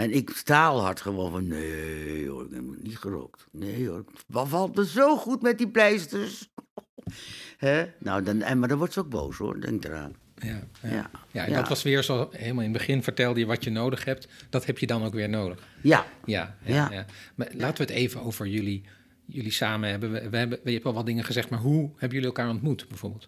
[0.01, 3.47] En ik staalhard gewoon van, nee hoor, ik heb niet gerookt.
[3.51, 6.49] Nee hoor, wat valt me zo goed met die pleisters.
[7.57, 7.85] Hè?
[7.99, 10.15] Nou, dan, en, maar dan wordt ze ook boos hoor, denk eraan.
[10.35, 10.89] Ja, ja.
[10.89, 11.09] Ja.
[11.31, 11.55] ja, en Ja.
[11.57, 14.27] dat was weer zo, helemaal in het begin vertelde je wat je nodig hebt.
[14.49, 15.67] Dat heb je dan ook weer nodig.
[15.81, 17.05] Ja, Ja, ja.
[17.35, 18.83] Maar laten we het even over jullie,
[19.25, 20.11] jullie samen hebben.
[20.11, 20.59] We, we hebben.
[20.63, 23.27] Je hebt al wat dingen gezegd, maar hoe hebben jullie elkaar ontmoet bijvoorbeeld?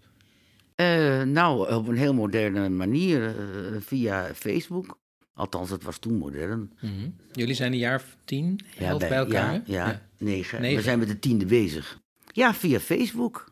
[0.76, 5.02] Eh, nou, op een heel moderne manier, eh, via Facebook.
[5.34, 6.72] Althans, het was toen modern.
[6.82, 6.92] Mhm.
[7.32, 9.92] Jullie zijn een jaar of tien, elf bij, bij- elkaar, Ja, hè?
[9.92, 10.62] ja, Negen.
[10.62, 10.78] Negen.
[10.78, 12.00] We zijn met de tiende bezig.
[12.32, 13.52] Ja, via Facebook.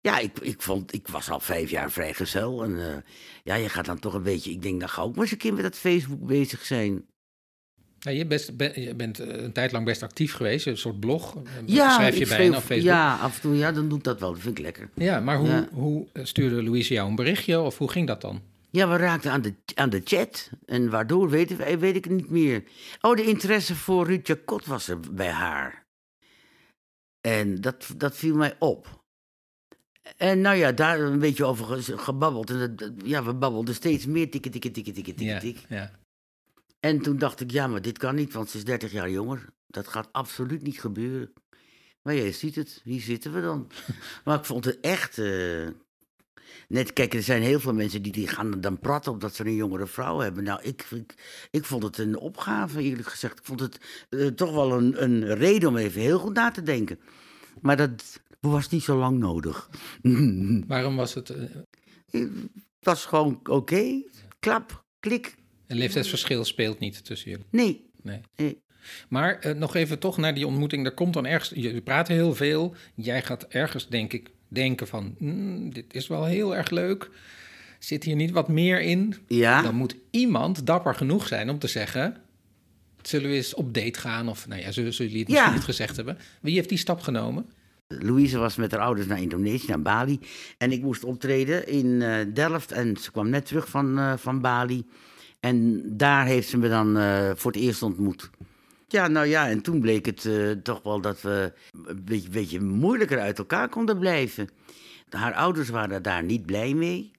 [0.00, 2.64] Ja, ik, ik, vond, ik was al vijf jaar vrijgezel.
[2.64, 2.96] En eh,
[3.44, 4.50] ja, je gaat dan toch een beetje...
[4.50, 7.04] Ik denk, dan ga ik ook maar eens een keer met dat Facebook bezig zijn.
[7.98, 11.00] Ja, je, best, ben- je bent eh, een tijd lang best actief geweest, een soort
[11.00, 11.36] blog.
[11.36, 12.80] eh, Ja, schrijf je schreef- op Facebook.
[12.86, 14.32] Ja, af en toe, ja, dan doe ik dat wel.
[14.32, 14.90] Dat vind ik lekker.
[14.94, 15.68] Ja, maar hoe, Ja.
[15.72, 18.42] hoe stuurde Louise jou een berichtje of hoe ging dat dan?
[18.70, 20.50] Ja, we raakten aan de, aan de chat.
[20.66, 22.64] En waardoor, weet, ik- weet ik niet meer.
[23.00, 25.86] Oh, de interesse voor Ruud Jacot was er bij haar.
[27.20, 29.02] En dat, dat viel mij op.
[30.16, 32.50] En nou ja, daar een beetje over ge- gebabbeld.
[32.50, 34.30] En dat- ja, we babbelden steeds meer.
[34.30, 35.64] Tikken, tikken, tikken, tikken, tikken, tik.
[35.68, 35.98] ja.
[36.80, 39.44] En toen dacht ik, ja, maar dit kan niet, want ze is 30 jaar jonger.
[39.66, 41.32] Dat gaat absoluut niet gebeuren.
[42.02, 43.70] Maar jij ziet het, hier zitten we dan.
[44.24, 45.18] maar ik vond het echt...
[45.18, 45.66] eh,
[46.68, 49.54] Net, kijk, er zijn heel veel mensen die, die gaan dan praten omdat ze een
[49.54, 50.44] jongere vrouw hebben.
[50.44, 51.14] Nou, ik, ik,
[51.50, 53.38] ik vond het een opgave, eerlijk gezegd.
[53.38, 53.80] Ik vond het
[54.10, 56.98] eh, toch wel een, een reden om even heel goed na te denken.
[57.60, 59.70] Maar dat was niet zo lang nodig.
[60.66, 61.42] Waarom was het eh,
[62.10, 62.30] het
[62.80, 64.02] was gewoon oké.
[64.38, 65.34] Klap, klik.
[65.66, 67.46] een leeftijdsverschil speelt niet tussen jullie?
[67.50, 68.20] Nee, Nee.
[68.36, 68.62] nee.
[69.08, 70.86] Maar eh, nog even toch naar die ontmoeting.
[70.86, 72.74] Er komt dan ergens, jullie praten heel veel.
[72.94, 77.10] Jij gaat ergens, denk ik, denken van, "Hmm, dit is wel heel erg leuk.
[77.78, 79.14] Zit hier niet wat meer in?
[79.26, 82.16] Ja, Dan moet iemand dapper genoeg zijn om te zeggen,
[83.02, 84.28] zullen we eens op date gaan?
[84.28, 85.38] Of, nou ja, zullen, zullen jullie het Ja.
[85.40, 86.18] misschien niet gezegd hebben?
[86.40, 87.46] Wie heeft die stap genomen?
[87.88, 90.18] Louise was met haar ouders naar Indonesië, naar Bali.
[90.58, 92.72] En ik moest optreden in eh, Delft.
[92.72, 94.84] En ze kwam net terug van, eh, van Bali.
[95.40, 98.30] En daar heeft ze me dan eh, voor het eerst ontmoet.
[98.90, 102.60] Ja, nou ja, en toen bleek het eh, toch wel dat we een beetje, beetje
[102.60, 104.48] moeilijker uit elkaar konden blijven.
[105.08, 107.10] Haar ouders waren daar niet blij mee.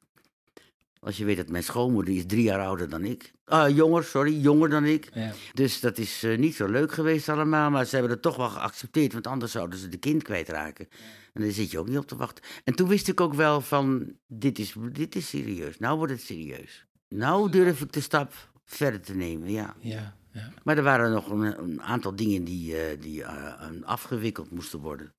[1.00, 3.32] Als je weet dat mijn schoonmoeder is drie jaar ouder dan ik.
[3.46, 5.10] Ah, jonger, sorry, jonger dan ik.
[5.14, 5.32] Ja.
[5.54, 8.50] Dus dat is eh, niet zo leuk geweest allemaal, maar ze hebben het toch wel
[8.50, 10.88] geaccepteerd, want anders zouden ze de kind kwijtraken.
[11.34, 12.44] En daar zit je ook niet op te wachten.
[12.64, 16.22] En toen wist ik ook wel van, dit is, dit is serieus, nou wordt het
[16.22, 16.86] serieus.
[17.10, 18.34] Nou durf ik de stap
[18.66, 19.76] verder te nemen, ja.
[19.80, 20.52] Ja, ja.
[20.64, 25.14] Maar er waren nog een, een aantal dingen die, eh, die eh, afgewikkeld moesten worden.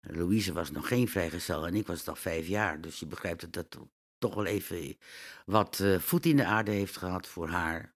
[0.00, 3.52] Louise was nog geen vrijgezel en ik was nog vijf jaar, dus je begrijpt dat
[3.52, 3.86] dat
[4.18, 4.96] toch wel even
[5.44, 7.94] wat eh, voet in de aarde heeft gehad voor haar.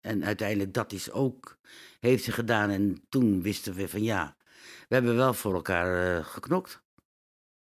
[0.00, 1.58] En uiteindelijk dat is ook,
[2.00, 2.70] heeft ze gedaan.
[2.70, 4.36] En toen wisten we van ja,
[4.88, 6.82] we hebben wel voor elkaar geknokt.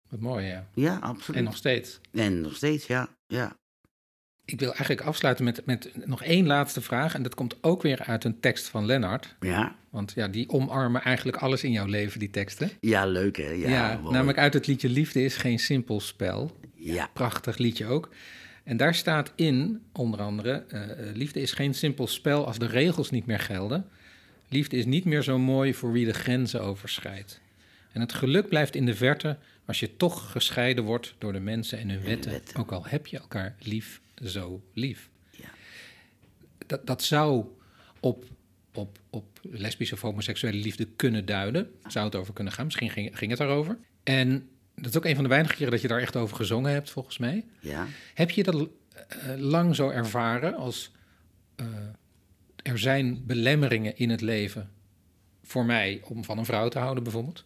[0.09, 0.67] Wat mooi, ja.
[0.73, 1.39] Ja, absoluut.
[1.39, 1.99] En nog steeds.
[2.11, 3.09] En nog steeds, ja.
[3.27, 3.57] ja.
[4.49, 7.13] Ik wil eigenlijk afsluiten met, met nog één laatste vraag.
[7.13, 9.35] En dat komt ook weer uit een tekst van Lennart.
[9.39, 12.71] Ja, Want ja, die omarmen eigenlijk alles in jouw leven, die teksten.
[12.81, 13.49] ja leuk hè.
[13.49, 16.59] Ja, Ja, namelijk uit het liedje Liefde is geen simpel spel.
[16.75, 18.09] Ja, Prachtig liedje ook.
[18.63, 22.67] En daar staat in, onder andere, eh, eh, liefde is geen simpel spel als de
[22.67, 23.85] regels niet meer gelden.
[24.49, 27.41] Liefde is niet meer zo mooi voor wie de grenzen overschrijdt.
[27.91, 31.79] En het geluk blijft in de verte als je toch gescheiden wordt door de mensen
[31.79, 32.41] en hun wetten.
[32.57, 35.09] Ook al heb je elkaar lief, zo lief.
[35.31, 35.49] Ja.
[36.65, 37.45] Dat, dat zou
[37.99, 38.25] op,
[38.73, 41.71] op, op lesbische of homoseksuele liefde kunnen duiden.
[41.87, 42.65] Zou het over kunnen gaan.
[42.65, 43.77] Misschien ging, ging het daarover.
[44.03, 46.71] En dat is ook een van de weinige keren dat je daar echt over gezongen
[46.71, 47.45] hebt, volgens mij.
[47.59, 47.87] ja.
[48.13, 50.91] Heb je dat eh, lang zo ervaren als
[51.55, 51.65] eh,
[52.63, 54.71] er zijn belemmeringen in het leven
[55.43, 57.45] voor mij om van een vrouw te houden, bijvoorbeeld?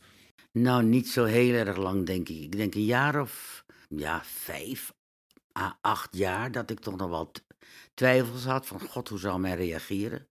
[0.51, 2.41] Nou, niet zo heel erg lang, denk ik.
[2.41, 4.91] Ik denk een jaar of ja, vijf
[5.81, 7.31] acht jaar dat ik toch nog wel
[7.93, 10.27] twijfels had van God, hoe zou mij reageren?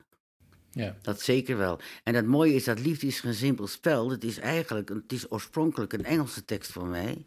[0.72, 1.80] Ja, Dat zeker wel.
[2.02, 4.10] En het mooie is dat liefde is geen simpel spel.
[4.10, 7.26] Het is eigenlijk, het is oorspronkelijk een Engelse tekst van mij.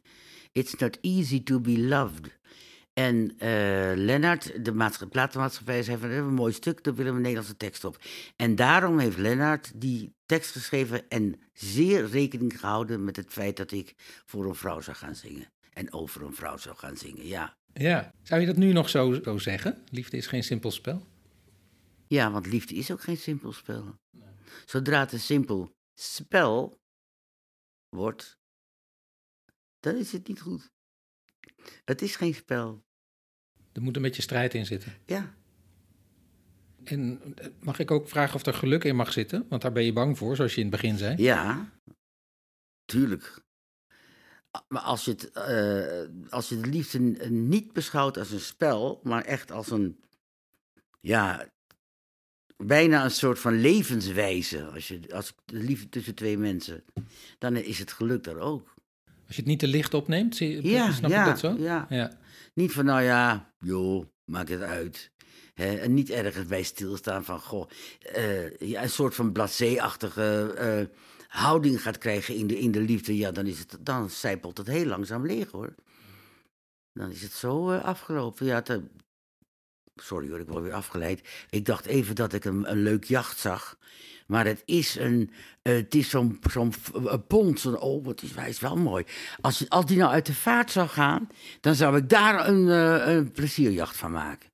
[0.51, 2.37] It's not easy to be loved.
[2.93, 7.17] En eh Lennart, de maatschappij, platenmaatschappij, zei van, we een mooi stuk, daar willen we
[7.17, 7.97] een Nederlandse tekst op.
[8.35, 13.71] En daarom heeft Lennart die tekst geschreven en zeer rekening gehouden met het feit dat
[13.71, 13.93] ik
[14.25, 15.51] voor een vrouw zou gaan zingen.
[15.73, 17.57] En over een vrouw zou gaan zingen, ja.
[17.73, 18.13] Ja.
[18.23, 19.83] Zou je dat nu nog zo, zo zeggen?
[19.91, 21.07] Liefde is geen simpel spel.
[22.07, 23.95] Ja, want liefde is ook geen simpel spel.
[24.65, 26.81] Zodra het een simpel spel
[27.89, 28.37] wordt,
[29.79, 30.71] dan is het niet goed.
[31.85, 32.85] Het is geen spel.
[33.71, 34.93] Er moet een beetje strijd in zitten.
[35.05, 35.35] Ja,
[36.83, 39.45] En eh, mag ik ook vragen of er geluk in mag zitten?
[39.49, 41.21] Want daar ben je bang voor, zoals je in het begin zei.
[41.21, 41.71] ja,
[42.85, 43.41] tuurlijk.
[44.67, 46.99] Maar als je, het, eh, als je de liefde
[47.29, 49.99] niet beschouwt als een spel, maar echt als een,
[51.01, 51.47] ja,
[52.57, 54.65] bijna een soort van levenswijze.
[54.65, 56.83] Als, je, als de liefde tussen twee mensen,
[57.39, 58.73] dan is het geluk daar ook.
[59.05, 61.55] Als je het niet te licht opneemt, zie, Ja, snap ja, je dat zo?
[61.57, 61.85] ja.
[61.89, 62.11] ja.
[62.53, 65.11] Niet van, nou ja, joh, maakt het uit.
[65.53, 70.97] En niet ergens bij stilstaan van, goh, eh, ja, een soort van blasé-achtige eh,
[71.33, 73.17] houding gaat krijgen in de, in de liefde.
[73.17, 75.75] Ja, dan, is het, dan zijpelt het heel langzaam leeg, hoor.
[76.93, 78.45] Dan is het zo eh, afgelopen.
[78.45, 78.63] Ja,
[79.95, 81.45] sorry hoor, ik word weer afgeleid.
[81.49, 83.77] Ik dacht even dat ik een, een leuk jacht zag.
[84.27, 85.31] Maar het is een,
[85.61, 87.65] eh, het is zo'n een pont.
[87.65, 89.05] Oh, wat is, hij is wel mooi.
[89.41, 91.29] Als, als die nou uit de vaart zou gaan,
[91.61, 94.52] dan zou ik daar een, eh, een plezierjacht van maken.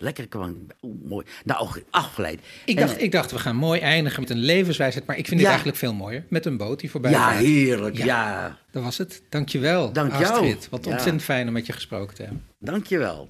[0.00, 0.66] Lekker kwam.
[0.80, 1.26] Oh, mooi.
[1.44, 2.40] Nou, afgeleid.
[2.64, 5.06] Ik, En, dacht, ik dacht, we gaan mooi eindigen met een levenswijsheid.
[5.06, 6.24] Maar ik vind dit eigenlijk veel mooier.
[6.28, 7.38] Met een boot die voorbij ja, vaart.
[7.44, 7.96] heerlijk.
[7.96, 8.04] Ja.
[8.04, 8.58] Ja.
[8.70, 9.22] Dat was het.
[9.28, 10.24] Dankjewel, Dank jou.
[10.24, 10.68] Astrid.
[10.68, 10.90] Wat Ja.
[10.90, 12.44] ontzettend fijn om met je gesproken te hebben.
[12.58, 13.28] Dankjewel.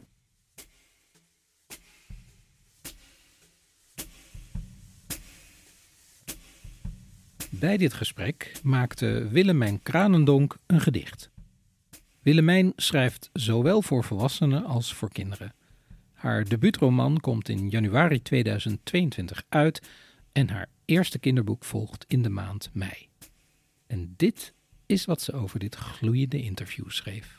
[7.50, 11.30] Bij dit gesprek maakte Willemijn Kranendonk een gedicht.
[12.22, 15.52] Willemijn schrijft zowel voor volwassenen als voor kinderen.
[16.18, 19.88] Haar debuutroman komt in januari 2022 uit
[20.32, 23.08] en haar eerste kinderboek volgt in de maand mei.
[23.86, 24.54] En dit
[24.86, 27.38] is wat ze over dit gloeiende interview schreef.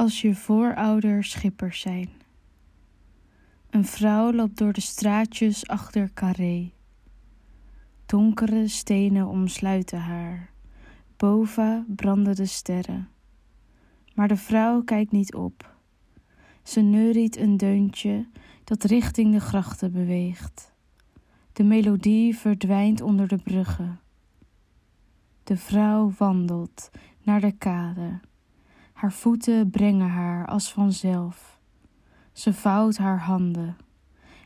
[0.00, 2.10] als je voorouders schippers zijn.
[3.70, 6.72] Een vrouw loopt door de straatjes achter Carré.
[8.06, 10.49] Donkere stenen omsluiten haar.
[11.20, 13.08] Boven branden de sterren.
[14.14, 15.74] Maar de vrouw kijkt niet op.
[16.62, 18.28] Ze neuriet een deuntje
[18.64, 20.72] dat richting de grachten beweegt.
[21.52, 24.00] De melodie verdwijnt onder de bruggen.
[25.44, 26.90] De vrouw wandelt
[27.22, 28.20] naar de kade.
[28.92, 31.58] Haar voeten brengen haar als vanzelf.
[32.32, 33.76] Ze vouwt haar handen.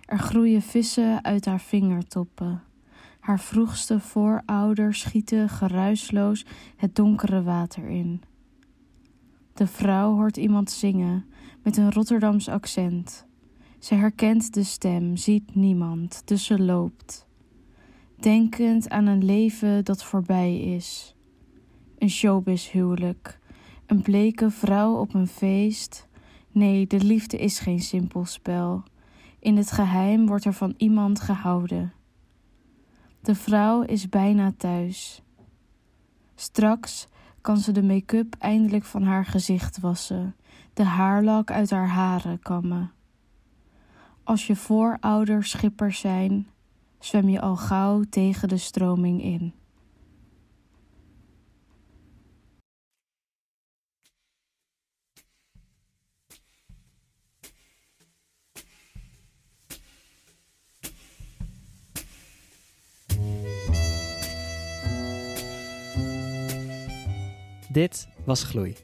[0.04, 2.62] Er groeien vissen uit haar vingertoppen.
[3.24, 6.44] Haar vroegste voorouders schieten geruisloos
[6.76, 8.22] het donkere water in.
[9.54, 11.26] De vrouw hoort iemand zingen
[11.62, 13.26] met een Rotterdams accent.
[13.78, 17.26] Ze herkent de stem, ziet niemand, dus ze loopt.
[18.20, 21.14] Denkend aan een leven dat voorbij is.
[21.98, 23.40] Een showbiz-huwelijk
[23.86, 26.08] een bleke vrouw op een feest.
[26.52, 28.82] Nee, de liefde is geen simpel spel.
[29.38, 31.92] In het geheim wordt er van iemand gehouden.
[33.24, 35.22] De vrouw is bijna thuis.
[36.34, 37.06] Straks
[37.40, 40.36] kan ze de make-up eindelijk van haar gezicht wassen,
[40.74, 42.92] de haarlak uit haar haren kammen.
[44.24, 46.46] Als je voorouders schippers zijn,
[46.98, 49.54] zwem je al gauw tegen de stroming in.
[67.74, 68.74] Dit was Gloei.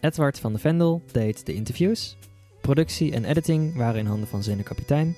[0.00, 2.16] Edward van de Vendel deed de interviews.
[2.60, 5.16] Productie en editing waren in handen van Zene Kapitein.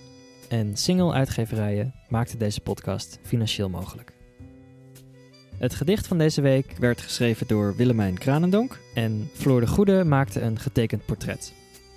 [0.49, 4.13] En single-uitgeverijen maakten deze podcast financieel mogelijk.
[5.59, 10.41] Het gedicht van deze week werd geschreven door Willemijn Kranendonk en Floor de Goede maakte
[10.41, 11.53] een getekend portret.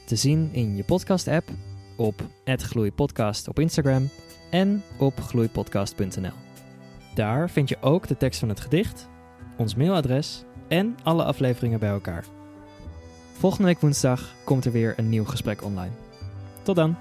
[0.05, 1.49] Te zien in je podcast-app,
[1.97, 4.09] op @gloeipodcast op Instagram
[4.49, 6.36] en op gloeipodcast.nl.
[7.16, 9.09] Daar vind je ook de tekst van het gedicht,
[9.57, 12.26] ons mailadres en alle afleveringen bij elkaar.
[13.38, 15.91] Volgende week woensdag komt er weer een nieuw gesprek online.
[16.63, 16.95] Tot dan!